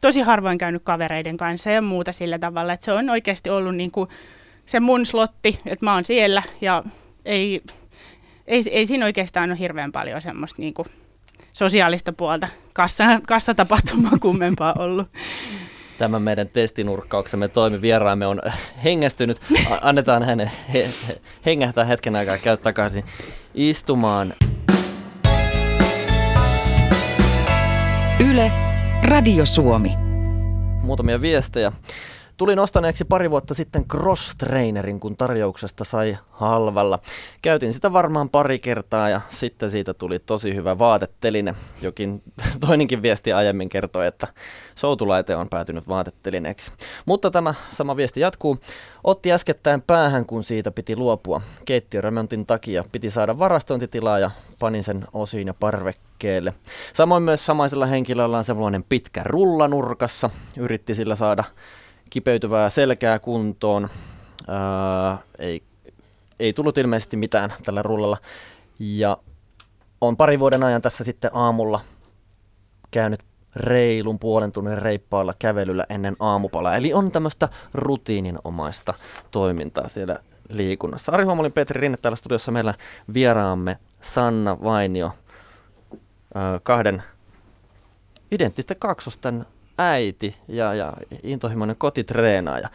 tosi 0.02 0.22
harvoin 0.22 0.58
käynyt 0.58 0.84
kavereiden 0.84 1.38
kanssa 1.38 1.70
ja 1.70 1.82
muuta 1.82 2.12
sillä 2.12 2.40
tavalla, 2.40 2.74
että 2.74 2.86
se 2.86 2.94
on 2.94 3.10
oikeasti 3.10 3.50
ollut 3.50 3.76
niin 3.76 3.92
kuin, 3.92 4.10
se 4.65 4.80
mun 4.80 5.06
slotti, 5.06 5.60
että 5.65 5.86
mä 5.86 5.93
oon 5.93 6.06
siellä 6.06 6.43
ja 6.62 6.84
ei, 7.26 7.62
ei, 8.47 8.62
ei 8.71 8.86
siinä 8.86 9.06
oikeastaan 9.06 9.52
ole 9.52 9.60
hirveän 9.60 9.91
paljon 9.91 10.21
semmoista 10.21 10.62
niin 10.62 10.74
kuin 10.74 10.88
sosiaalista 11.54 12.13
puolta. 12.13 12.47
Kassa, 12.74 13.04
kassatapahtumaa 13.28 14.17
kummempaa 14.21 14.74
ollut. 14.80 15.08
Tämä 15.97 16.19
meidän 16.19 16.50
testinurkkauksemme 16.50 17.47
toimi. 17.47 17.82
Vieraamme 17.82 18.28
on 18.28 18.41
hengästynyt. 18.84 19.38
Annetaan 19.82 20.24
hänen 20.24 20.52
he, 20.74 20.88
he, 21.08 21.21
hengähtää 21.45 21.86
hetken 21.86 22.15
aikaa 22.15 22.38
käy 22.38 22.58
takaisin 22.58 23.04
istumaan. 23.54 24.34
Yle, 28.19 28.52
Radio 29.04 29.45
Suomi. 29.45 29.91
Muutamia 30.82 31.21
viestejä. 31.21 31.71
Tulin 32.41 32.60
ostaneeksi 32.60 33.06
pari 33.06 33.32
vuotta 33.32 33.54
sitten 33.54 33.86
cross-trainerin, 33.86 34.99
kun 34.99 35.17
tarjouksesta 35.17 35.84
sai 35.84 36.17
halvalla. 36.30 36.99
Käytin 37.41 37.73
sitä 37.73 37.93
varmaan 37.93 38.30
pari 38.30 38.60
kertaa 38.60 39.10
ja 39.10 39.21
sitten 39.30 39.71
siitä 39.71 39.93
tuli 39.93 40.19
tosi 40.19 40.56
hyvä 40.56 40.80
vaateteline. 40.80 41.56
Jokin 41.82 42.23
toinenkin 42.67 43.01
viesti 43.01 43.34
aiemmin 43.34 43.69
kertoi, 43.69 44.08
että 44.08 44.27
soutulaite 44.75 45.36
on 45.36 45.49
päätynyt 45.49 45.88
vaatetelineeksi. 45.88 46.71
Mutta 47.06 47.32
tämä 47.32 47.54
sama 47.71 47.95
viesti 47.97 48.19
jatkuu. 48.19 48.58
Otti 49.04 49.32
äskettäin 49.32 49.82
päähän, 49.82 50.25
kun 50.25 50.43
siitä 50.43 50.71
piti 50.71 50.95
luopua. 50.95 51.41
Keittiöremontin 51.65 52.45
takia 52.45 52.84
piti 52.91 53.10
saada 53.10 53.39
varastointitilaa 53.39 54.19
ja 54.19 54.32
panin 54.60 54.84
sen 54.84 55.06
osiin 55.13 55.47
ja 55.47 55.54
parvekkeelle. 55.54 56.54
Samoin 56.93 57.23
myös 57.23 57.45
samaisella 57.45 57.86
henkilöllä 57.86 58.38
on 58.38 58.43
sellainen 58.43 58.84
pitkä 58.84 59.21
rullanurkassa. 59.25 60.30
Yritti 60.58 60.95
sillä 60.95 61.15
saada 61.15 61.43
kipeytyvää 62.12 62.69
selkää 62.69 63.19
kuntoon. 63.19 63.89
Ää, 64.47 65.17
ei, 65.39 65.63
ei 66.39 66.54
tullut 66.54 66.78
ilmeisesti 66.78 67.17
mitään 67.17 67.54
tällä 67.63 67.82
rullalla. 67.82 68.17
Ja 68.80 69.17
on 70.02 70.17
pari 70.17 70.39
vuoden 70.39 70.63
ajan 70.63 70.82
tässä 70.82 71.04
sitten 71.04 71.32
aamulla 71.34 71.80
käynyt 72.91 73.19
reilun 73.56 74.19
puolen 74.19 74.52
tunnin 74.52 74.78
reippaalla 74.78 75.34
kävelyllä 75.39 75.86
ennen 75.89 76.15
aamupalaa. 76.19 76.76
Eli 76.76 76.93
on 76.93 77.12
tämmöistä 77.12 77.50
rutiininomaista 77.74 78.93
toimintaa 79.32 79.88
siellä 79.88 80.19
liikunnassa. 80.50 81.12
Ari 81.12 81.24
Huomolin 81.24 81.52
Petri 81.52 81.82
Rinne 81.82 81.97
täällä 82.02 82.15
studiossa 82.15 82.52
meillä 82.52 82.74
vieraamme 83.13 83.78
Sanna 84.02 84.58
Vainio, 84.63 85.12
kahden 86.63 87.04
identtisten 88.32 88.78
kaksosten 88.80 89.45
äiti 89.89 90.36
ja, 90.48 90.74
ja 90.74 90.94
intohimoinen 91.24 91.76
kotitreenaaja. 91.76 92.70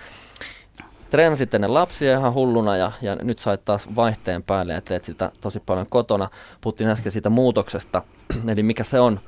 Treenasit 1.10 1.54
ennen 1.54 1.74
lapsia 1.74 2.18
ihan 2.18 2.34
hulluna 2.34 2.76
ja, 2.76 2.92
ja 3.02 3.16
nyt 3.16 3.38
sait 3.38 3.64
taas 3.64 3.88
vaihteen 3.96 4.42
päälle 4.42 4.72
ja 4.72 4.80
teet 4.80 5.04
sitä 5.04 5.30
tosi 5.40 5.60
paljon 5.60 5.86
kotona. 5.86 6.28
Puhuttiin 6.60 6.90
äsken 6.90 7.12
siitä 7.12 7.30
muutoksesta, 7.30 8.02
eli 8.52 8.62
mikä 8.62 8.84
se 8.84 9.00
on, 9.00 9.20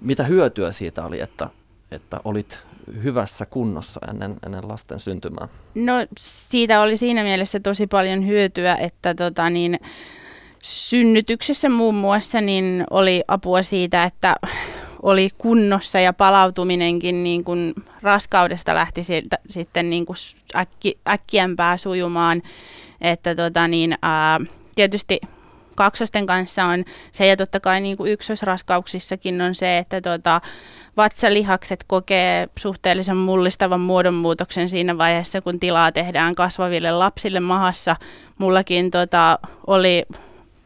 mitä 0.00 0.22
hyötyä 0.22 0.72
siitä 0.72 1.04
oli, 1.04 1.20
että, 1.20 1.48
että 1.90 2.20
olit 2.24 2.58
hyvässä 3.04 3.46
kunnossa 3.46 4.00
ennen, 4.10 4.36
ennen 4.46 4.68
lasten 4.68 5.00
syntymää? 5.00 5.48
No 5.74 5.92
siitä 6.18 6.80
oli 6.80 6.96
siinä 6.96 7.22
mielessä 7.22 7.60
tosi 7.60 7.86
paljon 7.86 8.26
hyötyä, 8.26 8.76
että 8.76 9.14
tota, 9.14 9.50
niin, 9.50 9.78
synnytyksessä 10.62 11.68
muun 11.68 11.94
muassa 11.94 12.40
niin 12.40 12.84
oli 12.90 13.22
apua 13.28 13.62
siitä, 13.62 14.04
että 14.04 14.36
oli 15.02 15.28
kunnossa 15.38 16.00
ja 16.00 16.12
palautuminenkin 16.12 17.24
niin 17.24 17.44
kuin 17.44 17.74
raskaudesta 18.02 18.74
lähti 18.74 19.04
siltä, 19.04 19.38
sitten 19.50 19.90
niin 19.90 20.06
kuin 20.06 20.16
äkki, 20.56 20.98
äkkiämpää 21.08 21.76
sujumaan. 21.76 22.42
Että 23.00 23.34
tota 23.34 23.68
niin, 23.68 23.94
ää, 24.02 24.38
tietysti 24.74 25.20
kaksosten 25.74 26.26
kanssa 26.26 26.64
on 26.64 26.84
se, 27.12 27.26
ja 27.26 27.36
totta 27.36 27.60
kai 27.60 27.80
niin 27.80 27.96
kuin 27.96 28.12
ykkösraskauksissakin 28.12 29.42
on 29.42 29.54
se, 29.54 29.78
että 29.78 30.00
tota, 30.00 30.40
vatsalihakset 30.96 31.84
kokee 31.86 32.48
suhteellisen 32.58 33.16
mullistavan 33.16 33.80
muodonmuutoksen 33.80 34.68
siinä 34.68 34.98
vaiheessa, 34.98 35.40
kun 35.40 35.60
tilaa 35.60 35.92
tehdään 35.92 36.34
kasvaville 36.34 36.92
lapsille 36.92 37.40
mahassa. 37.40 37.96
Mullakin 38.38 38.90
tota, 38.90 39.38
oli 39.66 40.02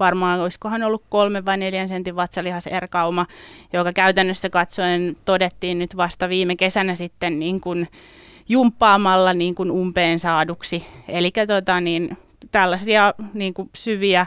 varmaan 0.01 0.41
olisikohan 0.41 0.83
ollut 0.83 1.03
kolme 1.09 1.45
vai 1.45 1.57
neljän 1.57 1.89
sentin 1.89 2.17
vatsalihaserkauma, 2.17 3.27
joka 3.73 3.93
käytännössä 3.93 4.51
katsoen 4.51 5.17
todettiin 5.25 5.79
nyt 5.79 5.97
vasta 5.97 6.29
viime 6.29 6.57
kesänä 6.57 6.95
sitten 6.95 7.39
niin 7.39 7.61
kuin 7.61 7.89
jumppaamalla 8.49 9.33
niin 9.33 9.55
kuin 9.55 9.71
umpeen 9.71 10.19
saaduksi. 10.19 10.87
Eli 11.09 11.31
tota, 11.47 11.81
niin, 11.81 12.19
tällaisia 12.53 13.15
niin 13.35 13.55
kuin 13.55 13.71
syviä 13.75 14.27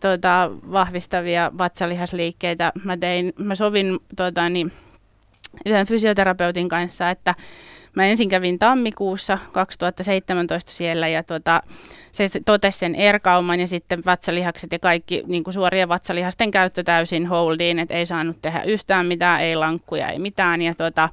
tota, 0.00 0.50
vahvistavia 0.72 1.50
vatsalihasliikkeitä 1.58 2.72
mä 2.84 2.96
tein. 2.96 3.32
Mä 3.38 3.54
sovin 3.54 3.98
tota, 4.16 4.48
niin, 4.48 4.72
yhden 5.66 5.86
fysioterapeutin 5.86 6.68
kanssa, 6.68 7.10
että 7.10 7.34
Mä 7.96 8.06
ensin 8.06 8.28
kävin 8.28 8.58
tammikuussa 8.58 9.38
2017 9.52 10.72
siellä 10.72 11.08
ja 11.08 11.22
tota, 11.22 11.62
se 12.12 12.28
totesi 12.44 12.78
sen 12.78 12.94
erkauman 12.94 13.60
ja 13.60 13.66
sitten 13.66 14.02
vatsalihakset 14.06 14.72
ja 14.72 14.78
kaikki 14.78 15.22
niin 15.26 15.44
kuin 15.44 15.54
suorien 15.54 15.88
vatsalihasten 15.88 16.50
käyttö 16.50 16.82
täysin 16.82 17.26
holdiin, 17.26 17.78
että 17.78 17.94
ei 17.94 18.06
saanut 18.06 18.42
tehdä 18.42 18.62
yhtään 18.62 19.06
mitään, 19.06 19.40
ei 19.40 19.56
lankkuja, 19.56 20.08
ei 20.08 20.18
mitään. 20.18 20.62
Ja 20.62 20.74
tota, 20.74 21.08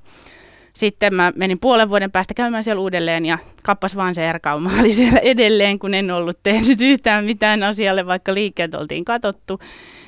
sitten 0.73 1.15
mä 1.15 1.31
menin 1.35 1.59
puolen 1.59 1.89
vuoden 1.89 2.11
päästä 2.11 2.33
käymään 2.33 2.63
siellä 2.63 2.81
uudelleen 2.81 3.25
ja 3.25 3.37
kappas 3.63 3.95
vaan 3.95 4.15
se 4.15 4.29
erkauma 4.29 4.71
oli 4.79 4.93
siellä 4.93 5.19
edelleen, 5.19 5.79
kun 5.79 5.93
en 5.93 6.11
ollut 6.11 6.39
tehnyt 6.43 6.81
yhtään 6.81 7.25
mitään 7.25 7.63
asialle, 7.63 8.05
vaikka 8.05 8.33
liikkeet 8.33 8.75
oltiin 8.75 9.05
katottu. 9.05 9.59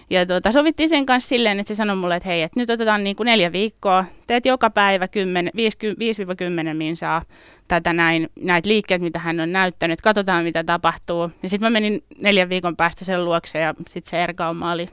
Ja 0.10 0.26
tuota, 0.26 0.52
sovittiin 0.52 0.90
sen 0.90 1.06
kanssa 1.06 1.28
silleen, 1.28 1.60
että 1.60 1.68
se 1.68 1.78
sanoi 1.78 1.96
mulle, 1.96 2.16
että 2.16 2.30
hei, 2.30 2.42
että 2.42 2.60
nyt 2.60 2.70
otetaan 2.70 3.04
niin 3.04 3.16
kuin 3.16 3.26
neljä 3.26 3.52
viikkoa, 3.52 4.06
teet 4.28 4.46
joka 4.46 4.70
päivä 4.70 5.06
5-10 5.06 6.74
min 6.74 6.98
saa 6.98 7.22
tätä 7.68 7.94
näin, 7.94 8.30
näitä 8.42 8.70
liikkeet, 8.70 9.02
mitä 9.02 9.20
hän 9.20 9.40
on 9.40 9.52
näyttänyt, 9.52 10.02
katsotaan 10.02 10.44
mitä 10.44 10.64
tapahtuu. 10.64 11.32
Ja 11.44 11.50
sitten 11.50 11.66
mä 11.66 11.70
menin 11.70 12.04
neljän 12.22 12.50
viikon 12.50 12.76
päästä 12.76 13.06
sen 13.06 13.26
luokse 13.26 13.60
ja 13.60 13.74
sitten 13.78 14.12
se 14.12 14.24
erkauma 14.24 14.72
oli 14.72 14.88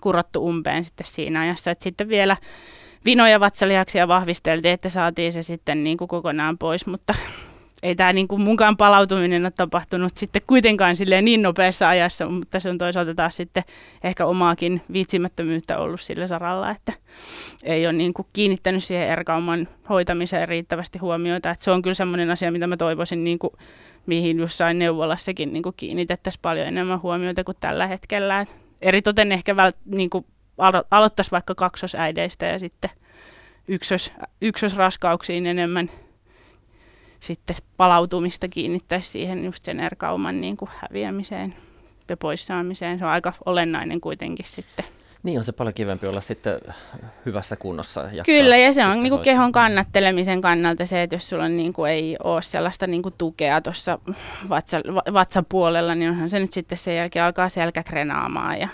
kurottu 0.00 0.46
umpeen 0.46 0.84
sitten 0.84 1.06
siinä 1.06 1.40
ajassa. 1.40 1.70
Et 1.70 1.80
sitten 1.80 2.08
vielä 2.08 2.36
vinoja 3.04 3.40
vatsalihaksia 3.40 4.08
vahvisteltiin, 4.08 4.74
että 4.74 4.88
saatiin 4.88 5.32
se 5.32 5.42
sitten 5.42 5.84
niin 5.84 5.98
kuin 5.98 6.08
kokonaan 6.08 6.58
pois, 6.58 6.86
mutta 6.86 7.14
ei 7.82 7.94
tämä 7.94 8.12
niin 8.12 8.28
kuin 8.28 8.42
munkaan 8.42 8.76
palautuminen 8.76 9.42
ole 9.42 9.50
tapahtunut 9.50 10.16
sitten 10.16 10.42
kuitenkaan 10.46 10.96
silleen 10.96 11.24
niin 11.24 11.42
nopeassa 11.42 11.88
ajassa, 11.88 12.28
mutta 12.28 12.60
se 12.60 12.68
on 12.68 12.78
toisaalta 12.78 13.14
taas 13.14 13.36
sitten 13.36 13.62
ehkä 14.04 14.26
omaakin 14.26 14.82
viitsimättömyyttä 14.92 15.78
ollut 15.78 16.00
sillä 16.00 16.26
saralla, 16.26 16.70
että 16.70 16.92
ei 17.64 17.86
ole 17.86 17.92
niin 17.92 18.14
kuin 18.14 18.26
kiinnittänyt 18.32 18.84
siihen 18.84 19.08
erkauman 19.08 19.68
hoitamiseen 19.88 20.48
riittävästi 20.48 20.98
huomioita. 20.98 21.50
Että 21.50 21.64
se 21.64 21.70
on 21.70 21.82
kyllä 21.82 21.94
semmoinen 21.94 22.30
asia, 22.30 22.52
mitä 22.52 22.66
mä 22.66 22.76
toivoisin, 22.76 23.24
niin 23.24 23.38
kuin, 23.38 23.52
mihin 24.06 24.38
jossain 24.38 24.78
neuvolassakin 24.78 25.52
niin 25.52 25.62
kuin 25.62 25.74
kiinnitettäisiin 25.76 26.42
paljon 26.42 26.66
enemmän 26.66 27.02
huomiota 27.02 27.44
kuin 27.44 27.56
tällä 27.60 27.86
hetkellä. 27.86 28.40
Et 28.40 28.54
eritoten 28.82 29.32
ehkä 29.32 29.56
vält, 29.56 29.76
niin 29.84 30.10
kuin 30.10 30.26
alo- 30.58 30.86
aloittaisi 30.90 31.30
vaikka 31.30 31.54
kaksosäideistä 31.54 32.46
ja 32.46 32.58
sitten 32.58 32.90
yksos, 33.68 34.12
ykkösraskauksiin 34.42 35.46
enemmän 35.46 35.90
sitten 37.20 37.56
palautumista 37.76 38.48
kiinnittäisi 38.48 39.08
siihen 39.08 39.44
just 39.44 39.64
sen 39.64 39.80
erkauman 39.80 40.40
niin 40.40 40.56
kuin 40.56 40.70
häviämiseen 40.76 41.54
ja 42.08 42.16
poissaamiseen. 42.16 42.98
Se 42.98 43.04
on 43.04 43.10
aika 43.10 43.32
olennainen 43.46 44.00
kuitenkin 44.00 44.46
sitten. 44.48 44.84
Niin 45.22 45.38
on 45.38 45.44
se 45.44 45.52
paljon 45.52 45.74
kivempi 45.74 46.06
olla 46.06 46.20
sitten 46.20 46.60
hyvässä 47.26 47.56
kunnossa. 47.56 48.08
Kyllä, 48.26 48.56
ja 48.56 48.72
se 48.72 48.86
on 48.86 49.02
niin 49.02 49.10
kuin 49.10 49.22
kehon 49.22 49.52
kannattelemisen 49.52 50.40
kannalta 50.40 50.86
se, 50.86 51.02
että 51.02 51.16
jos 51.16 51.28
sulla 51.28 51.48
niin 51.48 51.72
kuin 51.72 51.90
ei 51.90 52.16
ole 52.24 52.42
sellaista 52.42 52.86
niin 52.86 53.02
kuin 53.02 53.14
tukea 53.18 53.60
tuossa 53.60 53.98
vatsa, 54.48 54.80
vatsapuolella, 55.12 55.94
niin 55.94 56.10
onhan 56.10 56.28
se 56.28 56.40
nyt 56.40 56.52
sitten 56.52 56.78
sen 56.78 56.96
jälkeen 56.96 57.24
alkaa 57.24 57.48
selkä 57.48 57.82
krenaamaan 57.82 58.60
ja 58.60 58.68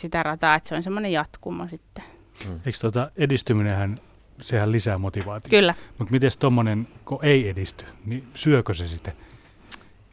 sitä 0.00 0.22
rataa, 0.22 0.54
että 0.54 0.68
se 0.68 0.74
on 0.74 0.82
semmoinen 0.82 1.12
jatkumo 1.12 1.68
sitten. 1.68 2.04
Hmm. 2.44 2.60
Eikö 2.66 2.78
tuota 2.80 3.10
edistyminenhän 3.16 3.98
sehän 4.40 4.72
lisää 4.72 4.98
motivaatiota. 4.98 5.56
Kyllä. 5.56 5.74
Mutta 5.98 6.12
miten 6.12 6.30
tuommoinen, 6.38 6.88
kun 7.04 7.18
ei 7.22 7.48
edisty, 7.48 7.84
niin 8.06 8.24
syökö 8.34 8.74
se 8.74 8.86
sitten? 8.86 9.12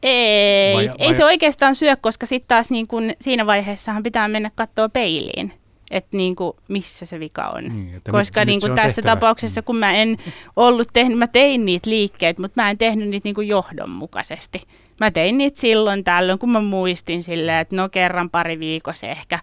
Ei, 0.03 0.75
vai, 0.75 0.87
vai... 0.87 0.95
ei 0.99 1.13
se 1.13 1.25
oikeastaan 1.25 1.75
syö, 1.75 1.95
koska 1.95 2.25
sitten 2.25 2.47
taas 2.47 2.71
niin 2.71 2.87
kun 2.87 3.11
siinä 3.21 3.45
vaiheessahan 3.45 4.03
pitää 4.03 4.27
mennä 4.27 4.51
katsoa 4.55 4.89
peiliin, 4.89 5.53
että 5.91 6.17
niin 6.17 6.35
kuin, 6.35 6.53
missä 6.67 7.05
se 7.05 7.19
vika 7.19 7.47
on. 7.47 7.63
Niin, 7.63 8.01
koska 8.11 8.41
nyt, 8.41 8.47
niin 8.47 8.61
kuin 8.61 8.75
tässä 8.75 9.01
tehtävä. 9.01 9.15
tapauksessa, 9.15 9.61
kun 9.61 9.75
mä 9.75 9.93
en 9.93 10.17
ollut 10.55 10.87
tehnyt, 10.93 11.17
mä 11.17 11.27
tein 11.27 11.65
niitä 11.65 11.89
liikkeitä, 11.89 12.41
mutta 12.41 12.61
mä 12.61 12.69
en 12.69 12.77
tehnyt 12.77 13.09
niitä 13.09 13.27
niin 13.27 13.35
kuin 13.35 13.47
johdonmukaisesti. 13.47 14.61
Mä 14.99 15.11
tein 15.11 15.37
niitä 15.37 15.61
silloin 15.61 16.03
tällöin, 16.03 16.39
kun 16.39 16.49
mä 16.49 16.61
muistin 16.61 17.23
silleen, 17.23 17.57
että 17.57 17.75
no 17.75 17.89
kerran 17.89 18.29
pari 18.29 18.59
viikossa 18.59 19.07
ehkä. 19.07 19.39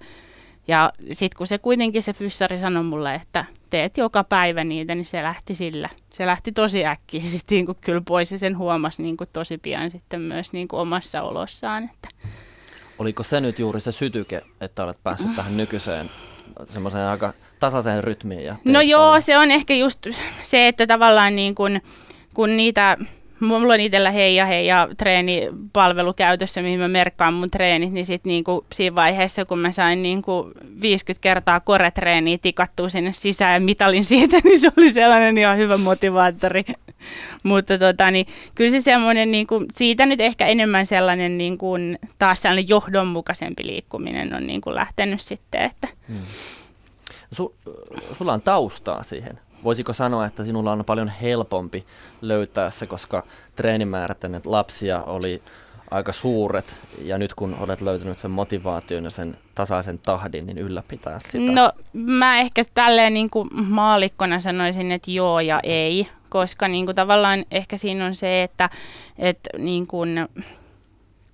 Ja 0.68 0.92
sitten 1.12 1.38
kun 1.38 1.46
se 1.46 1.58
kuitenkin 1.58 2.02
se 2.02 2.12
fyssari 2.12 2.58
sanoi 2.58 2.84
mulle, 2.84 3.14
että 3.14 3.44
teet 3.70 3.98
joka 3.98 4.24
päivä 4.24 4.64
niitä, 4.64 4.94
niin 4.94 5.06
se 5.06 5.22
lähti 5.22 5.54
sillä. 5.54 5.88
Se 6.12 6.26
lähti 6.26 6.52
tosi 6.52 6.86
äkkiä 6.86 7.22
sitten 7.26 7.56
niin 7.56 7.76
kyllä 7.80 8.00
pois 8.00 8.32
ja 8.32 8.38
sen 8.38 8.58
huomasi 8.58 9.02
niin 9.02 9.16
kuin 9.16 9.30
tosi 9.32 9.58
pian 9.58 9.90
sitten 9.90 10.20
myös 10.20 10.52
niin 10.52 10.68
kuin 10.68 10.80
omassa 10.80 11.22
olossaan. 11.22 11.84
Että. 11.84 12.08
Oliko 12.98 13.22
se 13.22 13.40
nyt 13.40 13.58
juuri 13.58 13.80
se 13.80 13.92
sytyke, 13.92 14.42
että 14.60 14.84
olet 14.84 14.98
päässyt 15.02 15.36
tähän 15.36 15.56
nykyiseen 15.56 16.10
semmoiseen 16.68 17.06
aika 17.06 17.32
tasaiseen 17.60 18.04
rytmiin. 18.04 18.44
Ja 18.44 18.56
no 18.64 18.80
joo, 18.80 19.06
paljon. 19.06 19.22
se 19.22 19.38
on 19.38 19.50
ehkä 19.50 19.74
just 19.74 20.06
se, 20.42 20.68
että 20.68 20.86
tavallaan 20.86 21.36
niin 21.36 21.54
kun, 21.54 21.80
kun 22.34 22.56
niitä 22.56 22.96
mulla 23.40 23.74
on 23.74 23.80
itsellä 23.80 24.10
hei 24.10 24.36
ja 24.36 24.46
hei 24.46 24.66
ja 24.66 24.88
treenipalvelu 24.96 26.12
käytössä, 26.12 26.62
mihin 26.62 26.80
mä 26.80 26.88
merkkaan 26.88 27.34
mun 27.34 27.50
treenit, 27.50 27.92
niin 27.92 28.06
sitten 28.06 28.30
niinku 28.30 28.66
siinä 28.72 28.96
vaiheessa, 28.96 29.44
kun 29.44 29.58
mä 29.58 29.72
sain 29.72 30.02
niinku 30.02 30.50
50 30.80 31.22
kertaa 31.22 31.60
koretreeniä 31.60 32.38
tikattua 32.42 32.88
sinne 32.88 33.12
sisään 33.12 33.54
ja 33.54 33.60
mitalin 33.60 34.04
siitä, 34.04 34.36
niin 34.44 34.60
se 34.60 34.70
oli 34.76 34.92
sellainen 34.92 35.38
ihan 35.38 35.58
hyvä 35.58 35.76
motivaattori. 35.76 36.64
Mutta 37.42 37.78
tota, 37.78 38.10
niin, 38.10 38.26
kyllä 38.54 38.70
se 38.70 38.80
semmoinen, 38.80 39.30
niinku, 39.30 39.64
siitä 39.76 40.06
nyt 40.06 40.20
ehkä 40.20 40.46
enemmän 40.46 40.86
sellainen 40.86 41.38
niinku, 41.38 41.74
taas 42.18 42.42
sellainen 42.42 42.68
johdonmukaisempi 42.68 43.66
liikkuminen 43.66 44.34
on 44.34 44.46
niinku 44.46 44.74
lähtenyt 44.74 45.20
sitten. 45.20 45.60
Että. 45.60 45.88
Hmm. 46.08 46.18
Su, 47.32 47.54
sulla 48.12 48.32
on 48.32 48.42
taustaa 48.42 49.02
siihen 49.02 49.40
voisiko 49.64 49.92
sanoa, 49.92 50.26
että 50.26 50.44
sinulla 50.44 50.72
on 50.72 50.84
paljon 50.84 51.08
helpompi 51.08 51.86
löytää 52.20 52.70
se, 52.70 52.86
koska 52.86 53.22
treenimäärät 53.56 54.24
ennen 54.24 54.42
lapsia 54.44 55.02
oli 55.02 55.42
aika 55.90 56.12
suuret, 56.12 56.80
ja 57.02 57.18
nyt 57.18 57.34
kun 57.34 57.56
olet 57.60 57.80
löytänyt 57.80 58.18
sen 58.18 58.30
motivaation 58.30 59.04
ja 59.04 59.10
sen 59.10 59.38
tasaisen 59.54 59.98
tahdin, 59.98 60.46
niin 60.46 60.58
ylläpitää 60.58 61.18
sitä? 61.18 61.52
No 61.52 61.72
mä 61.92 62.38
ehkä 62.38 62.64
tälleen 62.74 63.14
niin 63.14 63.30
kuin 63.30 63.48
maalikkona 63.52 64.40
sanoisin, 64.40 64.92
että 64.92 65.10
joo 65.10 65.40
ja 65.40 65.60
ei, 65.62 66.08
koska 66.28 66.68
niin 66.68 66.84
kuin 66.86 66.96
tavallaan 66.96 67.44
ehkä 67.50 67.76
siinä 67.76 68.06
on 68.06 68.14
se, 68.14 68.42
että, 68.42 68.70
että 69.18 69.50
niin 69.58 69.86
kuin 69.86 70.28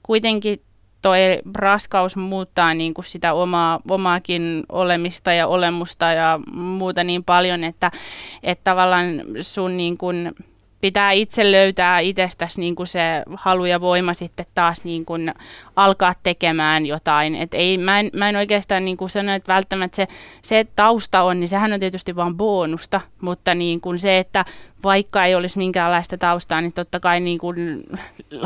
kuitenkin 0.03 0.61
toi 1.03 1.19
raskaus 1.55 2.17
muuttaa 2.17 2.75
niin 2.75 2.95
kuin 2.95 3.05
sitä 3.05 3.33
omaa, 3.33 3.81
omaakin 3.91 4.65
olemista 4.69 5.33
ja 5.33 5.47
olemusta 5.47 6.13
ja 6.13 6.41
muuta 6.53 7.05
niin 7.05 7.25
paljon, 7.25 7.65
että, 7.65 7.91
että 8.43 8.65
tavallaan 8.65 9.07
sun 9.41 9.77
niin 9.77 9.99
kuin, 9.99 10.35
pitää 10.81 11.13
itse 11.13 11.53
löytää 11.53 11.99
itsestäsi 11.99 12.61
niin 12.61 12.75
kuin 12.75 12.87
se 12.87 13.01
halu 13.35 13.65
ja 13.65 13.81
voima 13.81 14.15
sitten 14.15 14.47
taas 14.55 14.85
niin 14.85 15.05
kuin 15.05 15.35
alkaa 15.77 16.15
tekemään 16.23 16.87
jotain. 16.87 17.35
Et 17.35 17.55
ei, 17.55 17.79
mä, 17.79 18.01
en, 18.01 18.11
mä 18.13 18.29
en 18.29 18.37
oikeastaan 18.37 18.85
niin 18.85 18.97
kuin 18.97 19.11
sano, 19.11 19.33
että 19.33 19.53
välttämättä 19.53 19.97
se, 19.97 20.07
se 20.43 20.67
tausta 20.77 21.23
on, 21.23 21.41
niin 21.41 21.49
sehän 21.49 21.73
on 21.73 21.81
tietysti 21.81 22.17
vain 22.17 22.37
bonusta, 22.37 23.01
mutta 23.21 23.55
niin 23.55 23.81
kuin 23.81 23.99
se, 23.99 24.19
että 24.19 24.45
vaikka 24.85 25.25
ei 25.25 25.35
olisi 25.35 25.59
minkäänlaista 25.59 26.19
taustaa, 26.19 26.61
niin 26.61 26.73
totta 26.73 27.01
kai 27.01 27.21
niin 27.21 27.39
kuin 27.39 27.85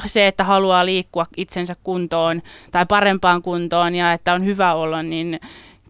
se, 0.07 0.27
että 0.27 0.45
haluaa 0.45 0.87
liikkua 0.87 1.27
itsensä 1.37 1.77
kuntoon 1.85 2.43
tai 2.71 2.87
parempaan 2.87 3.43
kuntoon 3.43 3.95
ja 3.95 4.13
että 4.13 4.33
on 4.33 4.45
hyvä 4.45 4.75
olo, 4.75 5.03
niin 5.03 5.41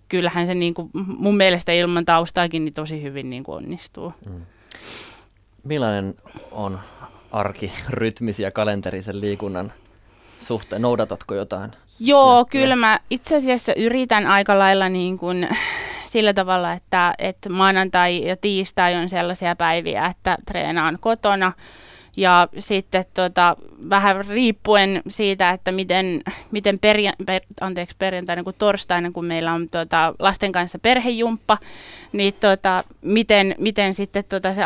kyllähän 0.09 0.46
se 0.46 0.55
niin 0.55 0.74
kuin 0.74 0.90
mun 0.94 1.37
mielestä 1.37 1.72
ilman 1.72 2.05
taustaakin 2.05 2.64
niin 2.64 2.74
tosi 2.74 3.03
hyvin 3.03 3.31
niin 3.31 3.44
kuin 3.44 3.57
onnistuu. 3.57 4.12
Mm. 4.26 4.40
Millainen 5.64 6.14
on 6.51 6.81
arki 7.33 7.73
rytmisiä 7.88 8.51
kalenterisen 8.51 9.20
liikunnan 9.20 9.73
suhteen? 10.38 10.83
Noudatatko 10.83 11.35
jotain? 11.35 11.70
Joo, 12.01 12.44
tiettyä? 12.44 12.61
kyllä 12.61 12.77
mä 12.77 13.01
itse 13.11 13.37
asiassa 13.37 13.75
yritän 13.75 14.27
aika 14.27 14.59
lailla 14.59 14.88
niin 14.88 15.18
kuin 15.18 15.49
sillä 16.05 16.33
tavalla, 16.35 16.73
että, 16.73 17.14
että 17.18 17.49
maanantai 17.49 18.27
ja 18.27 18.37
tiistai 18.37 18.96
on 18.96 19.09
sellaisia 19.09 19.57
päiviä, 19.57 20.07
että 20.07 20.38
treenaan 20.46 20.99
kotona. 21.01 21.53
Ja 22.16 22.49
sitten 22.59 23.05
tota, 23.14 23.57
vähän 23.90 24.25
riippuen 24.29 25.03
siitä, 25.09 25.51
että 25.51 25.73
miten, 25.73 26.23
miten 26.51 26.79
perja, 26.79 27.12
per, 27.27 27.42
anteeksi, 27.61 27.96
perjantaina 27.99 28.44
kuin 28.44 28.57
torstaina, 28.59 29.11
kun 29.11 29.25
meillä 29.25 29.53
on 29.53 29.66
tota, 29.70 30.14
lasten 30.18 30.53
kanssa 30.53 30.79
perhejumppa, 30.79 31.59
niin 32.12 32.35
tota, 32.40 32.85
miten, 33.03 33.55
miten 33.59 33.94
sitten 33.94 34.25
tota, 34.29 34.55
se 34.55 34.62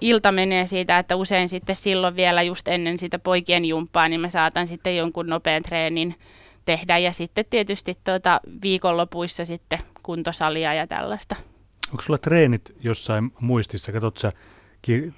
ilta 0.00 0.32
menee 0.32 0.66
siitä, 0.66 0.98
että 0.98 1.16
usein 1.16 1.48
sitten 1.48 1.76
silloin 1.76 2.16
vielä 2.16 2.42
just 2.42 2.68
ennen 2.68 2.98
sitä 2.98 3.18
poikien 3.18 3.64
jumppaa, 3.64 4.08
niin 4.08 4.20
mä 4.20 4.28
saatan 4.28 4.66
sitten 4.66 4.96
jonkun 4.96 5.26
nopean 5.26 5.62
treenin 5.62 6.14
tehdä 6.64 6.98
ja 6.98 7.12
sitten 7.12 7.44
tietysti 7.50 7.94
tuota 8.04 8.40
viikonlopuissa 8.62 9.44
sitten 9.44 9.78
kuntosalia 10.02 10.74
ja 10.74 10.86
tällaista. 10.86 11.36
Onko 11.90 12.02
sulla 12.02 12.18
treenit 12.18 12.72
jossain 12.80 13.30
muistissa? 13.40 13.92
Katsot 13.92 14.16
sä 14.16 14.32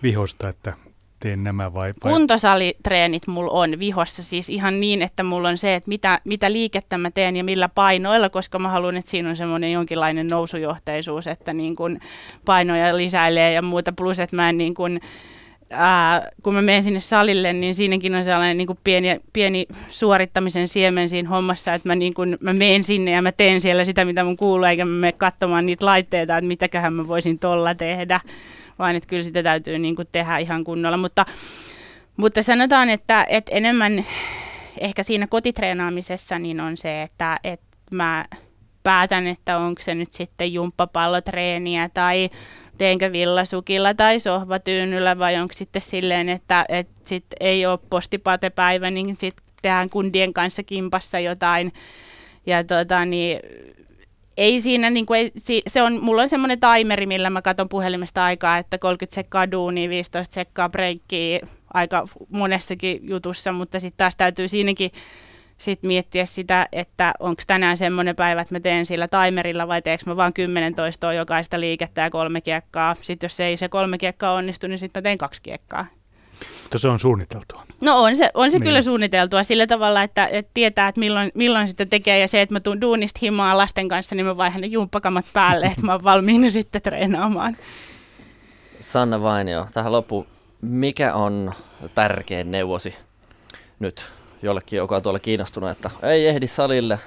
vihosta, 0.03 0.49
että 0.49 0.73
teen 1.23 1.45
nämä 1.45 1.75
vai, 1.75 1.95
vai? 2.05 2.13
Kuntosalitreenit 2.13 3.27
mulla 3.27 3.51
on 3.51 3.79
vihossa 3.79 4.23
siis 4.23 4.49
ihan 4.49 4.81
niin, 4.81 5.03
että 5.03 5.23
mulla 5.23 5.49
on 5.49 5.59
se, 5.59 5.75
että 5.75 5.89
mitä, 5.89 6.21
mitä 6.25 6.53
liikettä 6.53 6.99
mä 6.99 7.11
teen 7.11 7.37
ja 7.37 7.45
millä 7.45 7.69
painoilla, 7.69 8.31
koska 8.31 8.59
mä 8.59 8.69
haluan, 8.69 8.97
että 8.97 9.11
siinä 9.11 9.29
on 9.29 9.37
semmoinen 9.37 9.73
jonkinlainen 9.73 10.27
nousujohteisuus, 10.27 11.27
että 11.27 11.53
niin 11.53 11.77
kun 11.77 11.99
painoja 12.45 12.97
lisäilee 12.97 13.53
ja 13.53 13.63
muuta, 13.63 13.93
plus 13.93 14.21
että 14.21 14.37
mä 14.37 14.49
en 14.49 14.57
niin 14.57 14.75
kun, 14.75 15.01
ää, 15.71 16.29
kun 16.43 16.55
mä 16.55 16.63
menen 16.63 16.83
sinne 16.83 17.01
salille, 17.01 17.53
niin 17.53 17.75
siinäkin 17.75 18.15
on 18.15 18.25
sellainen 18.25 18.59
niin 18.59 18.79
pieni, 18.85 19.21
pieni 19.33 19.67
suorittamisen 19.89 20.69
siemen 20.69 21.09
siinä 21.09 21.29
hommassa, 21.29 21.75
että 21.75 21.89
mä, 21.89 21.95
niin 21.95 22.15
kun, 22.15 22.39
mä 22.41 22.53
menen 22.53 22.85
sinne 22.85 23.11
ja 23.11 23.23
mä 23.23 23.33
teen 23.33 23.61
siellä 23.61 23.85
sitä, 23.85 24.05
mitä 24.05 24.25
mun 24.25 24.37
kuuluu, 24.37 24.65
eikä 24.65 24.85
mä 24.85 25.01
mene 25.01 25.13
katsomaan 25.13 25.67
niitä 25.67 25.87
laitteita, 25.87 26.37
että 26.39 26.49
mitäköhän 26.49 26.93
mä 26.93 27.09
voisin 27.09 27.39
tolla 27.39 27.75
tehdä 27.75 28.21
vaan 28.83 28.97
että 28.97 29.09
kyllä 29.09 29.23
sitä 29.23 29.43
täytyy 29.43 29.79
niin 29.79 29.97
kuin 29.97 30.09
tehdä 30.13 30.39
ihan 30.39 30.65
kunnolla. 30.65 30.97
Mutta, 30.97 31.27
mutta 32.17 32.43
sanotaan, 32.43 32.91
että, 32.91 33.27
että 33.29 33.53
enemmän 33.55 34.05
ehkä 34.81 35.03
siinä 35.03 35.27
kotitreenaamisessa 35.27 36.39
niin 36.39 36.61
on 36.61 36.77
se, 36.77 37.03
että, 37.03 37.39
että 37.45 37.77
mä 37.95 38.25
päätän, 38.83 39.27
että 39.27 39.59
onko 39.59 39.83
se 39.83 39.95
nyt 39.95 40.13
sitten 40.13 40.53
jumppapallotreeniä 40.53 41.89
tai 41.95 42.31
teenkö 42.79 43.13
villasukilla 43.13 43.95
tai 43.95 44.21
sohvatyynyllä 44.21 45.19
vai 45.19 45.37
onko 45.37 45.55
sitten 45.55 45.83
silleen, 45.83 46.29
että, 46.29 46.65
että 46.69 47.01
sit 47.05 47.27
ei 47.41 47.67
ole 47.67 47.79
postipatepäivä, 47.91 48.91
niin 48.91 49.17
sitten 49.19 49.45
tehdään 49.63 49.91
kundien 49.91 50.33
kanssa 50.33 50.63
kimpassa 50.63 51.19
jotain. 51.19 51.73
Ja 52.47 52.65
tota, 52.65 53.05
niin 53.05 53.41
ei 54.37 54.61
siinä, 54.61 54.91
niin 54.91 55.07
kuin, 55.07 55.19
ei, 55.21 55.63
se 55.67 55.83
on, 55.83 56.03
mulla 56.03 56.23
on 56.23 56.29
semmoinen 56.29 56.59
timeri, 56.61 57.07
millä 57.07 57.31
mä 57.31 57.43
katson 57.43 57.69
puhelimesta 57.69 58.25
aikaa, 58.25 58.59
että 58.59 58.79
30 58.79 59.15
sekkaa 59.15 59.51
duunia, 59.51 59.89
15 59.89 60.35
sekkaa 60.35 60.69
breikkiä 60.69 61.41
aika 61.75 62.05
monessakin 62.29 63.01
jutussa, 63.03 63.53
mutta 63.53 63.81
sitten 63.81 63.99
taas 63.99 64.17
täytyy 64.17 64.49
siinäkin 64.49 64.91
sit 65.59 65.83
miettiä 65.83 66.27
sitä, 66.27 66.69
että 66.73 67.13
onko 67.21 67.43
tänään 67.47 67.77
semmoinen 67.77 68.17
päivä, 68.17 68.41
että 68.41 68.55
mä 68.55 68.61
teen 68.61 68.87
sillä 68.87 69.09
timerilla 69.09 69.69
vai 69.69 69.83
teekö 69.83 70.05
mä 70.07 70.17
vaan 70.17 70.33
10 70.33 70.75
toistoa 70.75 71.13
jokaista 71.13 71.61
liikettä 71.61 72.01
ja 72.01 72.11
kolme 72.11 72.41
kiekkaa. 72.41 72.97
Sitten 73.03 73.25
jos 73.25 73.41
ei 73.41 73.57
se 73.57 73.69
kolme 73.69 73.99
kiekkaa 73.99 74.35
onnistu, 74.35 74.67
niin 74.67 74.79
sitten 74.79 75.01
mä 75.01 75.03
teen 75.03 75.19
kaksi 75.19 75.43
kiekkaa. 75.43 75.87
Mutta 76.63 76.79
se 76.79 76.89
on 76.89 76.99
suunniteltua. 76.99 77.63
No 77.81 78.03
on 78.03 78.17
se, 78.17 78.31
on 78.35 78.51
se 78.51 78.59
niin. 78.59 78.65
kyllä 78.65 78.83
suunniteltua 78.83 79.43
sillä 79.43 79.67
tavalla, 79.67 80.03
että, 80.03 80.27
että 80.27 80.51
tietää, 80.55 80.89
että 80.89 80.99
milloin, 80.99 81.31
milloin 81.35 81.69
sitä 81.69 81.87
tekee. 81.87 82.19
Ja 82.19 82.29
se, 82.29 82.43
että 82.43 82.55
mä 82.55 82.61
tuun 82.61 82.81
duunista 82.81 83.19
himaa 83.23 83.57
lasten 83.57 83.89
kanssa, 83.89 84.15
niin 84.15 84.27
mä 84.27 84.37
vaihan 84.37 84.61
ne 84.61 84.67
jumppakamat 84.67 85.25
päälle, 85.33 85.67
että 85.67 85.83
mä 85.83 85.93
oon 85.93 86.05
valmiina 86.05 86.51
sitten 86.61 86.83
treenaamaan. 86.83 87.57
Sanna 88.81 89.23
Vainio, 89.23 89.67
tähän 89.75 89.93
loppu. 89.93 90.27
Mikä 90.61 91.15
on 91.15 91.53
tärkein 91.95 92.51
neuvosi 92.51 92.95
nyt 93.79 94.13
jollekin, 94.43 94.77
joka 94.77 94.97
on 94.97 95.03
tuolla 95.03 95.19
kiinnostunut, 95.19 95.71
että 95.71 95.91
ei 96.03 96.27
ehdi 96.27 96.47
salille 96.47 96.99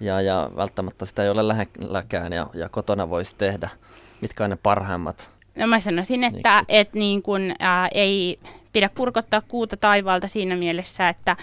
ja, 0.00 0.20
ja 0.20 0.50
välttämättä 0.56 1.04
sitä 1.04 1.22
ei 1.22 1.30
ole 1.30 1.48
lähelläkään 1.48 2.32
ja, 2.32 2.46
ja 2.54 2.68
kotona 2.68 3.10
voisi 3.10 3.34
tehdä. 3.38 3.70
Mitkä 4.20 4.44
on 4.44 4.50
ne 4.50 4.58
parhaimmat 4.62 5.30
No 5.54 5.66
mä 5.66 5.80
sanoisin, 5.80 6.24
että 6.24 6.64
et 6.68 6.94
niin 6.94 7.22
kun, 7.22 7.54
ää, 7.58 7.88
ei 7.94 8.38
pidä 8.72 8.88
kurkottaa 8.88 9.40
kuuta 9.40 9.76
taivaalta 9.76 10.28
siinä 10.28 10.56
mielessä, 10.56 11.08
että 11.08 11.36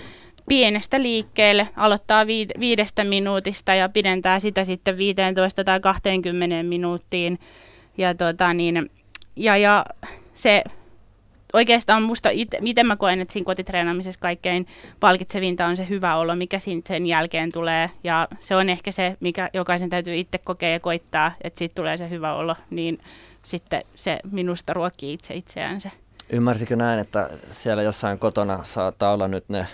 pienestä 0.47 1.01
liikkeelle, 1.01 1.69
aloittaa 1.75 2.27
viidestä 2.59 3.03
minuutista 3.03 3.73
ja 3.73 3.89
pidentää 3.89 4.39
sitä 4.39 4.63
sitten 4.63 4.97
15 4.97 5.63
tai 5.63 5.79
20 5.79 6.63
minuuttiin. 6.63 7.39
Ja, 7.97 8.15
tota, 8.15 8.53
niin, 8.53 8.89
ja, 9.35 9.57
ja 9.57 9.85
se 10.33 10.63
oikeastaan 11.53 12.03
musta, 12.03 12.29
it, 12.31 12.49
miten 12.61 12.87
mä 12.87 12.95
koen, 12.95 13.21
että 13.21 13.31
siinä 13.33 13.45
kotitreenaamisessa 13.45 14.19
kaikkein 14.19 14.67
palkitsevinta 14.99 15.65
on 15.65 15.77
se 15.77 15.89
hyvä 15.89 16.15
olo, 16.15 16.35
mikä 16.35 16.57
sen 16.87 17.07
jälkeen 17.07 17.51
tulee. 17.51 17.89
Ja 18.03 18.27
se 18.39 18.55
on 18.55 18.69
ehkä 18.69 18.91
se, 18.91 19.17
mikä 19.19 19.49
jokaisen 19.53 19.89
täytyy 19.89 20.15
itse 20.15 20.37
kokea 20.37 20.69
ja 20.69 20.79
koittaa, 20.79 21.31
että 21.41 21.57
siitä 21.57 21.75
tulee 21.75 21.97
se 21.97 22.09
hyvä 22.09 22.33
olo. 22.33 22.55
Niin 22.69 22.99
sitten 23.43 23.81
se 23.95 24.19
minusta 24.31 24.73
ruokkii 24.73 25.13
itse 25.13 25.33
itseänsä. 25.33 25.89
Ymmärsikö 26.33 26.75
näin, 26.75 26.99
että 26.99 27.29
siellä 27.51 27.83
jossain 27.83 28.19
kotona 28.19 28.59
saattaa 28.63 29.13
olla 29.13 29.27
nyt 29.27 29.43
ne 29.49 29.65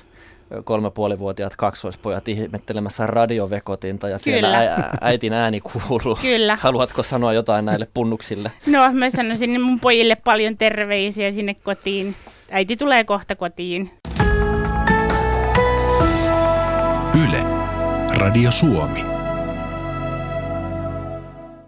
kolmepuolivuotiaat 0.63 1.55
kaksoispojat 1.55 2.27
ihmettelemässä 2.27 3.07
radiovekotinta 3.07 4.09
ja 4.09 4.17
siellä 4.17 4.57
ä- 4.59 4.93
äitin 5.01 5.33
ääni 5.33 5.61
kuuluu. 5.61 6.17
Kyllä. 6.21 6.55
Haluatko 6.61 7.03
sanoa 7.03 7.33
jotain 7.33 7.65
näille 7.65 7.87
punnuksille? 7.93 8.51
No 8.67 8.79
mä 8.93 9.09
sanoisin 9.09 9.61
mun 9.61 9.79
pojille 9.79 10.15
paljon 10.15 10.57
terveisiä 10.57 11.31
sinne 11.31 11.53
kotiin. 11.53 12.15
Äiti 12.51 12.75
tulee 12.77 13.03
kohta 13.03 13.35
kotiin. 13.35 13.91
Yle. 17.27 17.43
Radio 18.19 18.51
Suomi. 18.51 19.14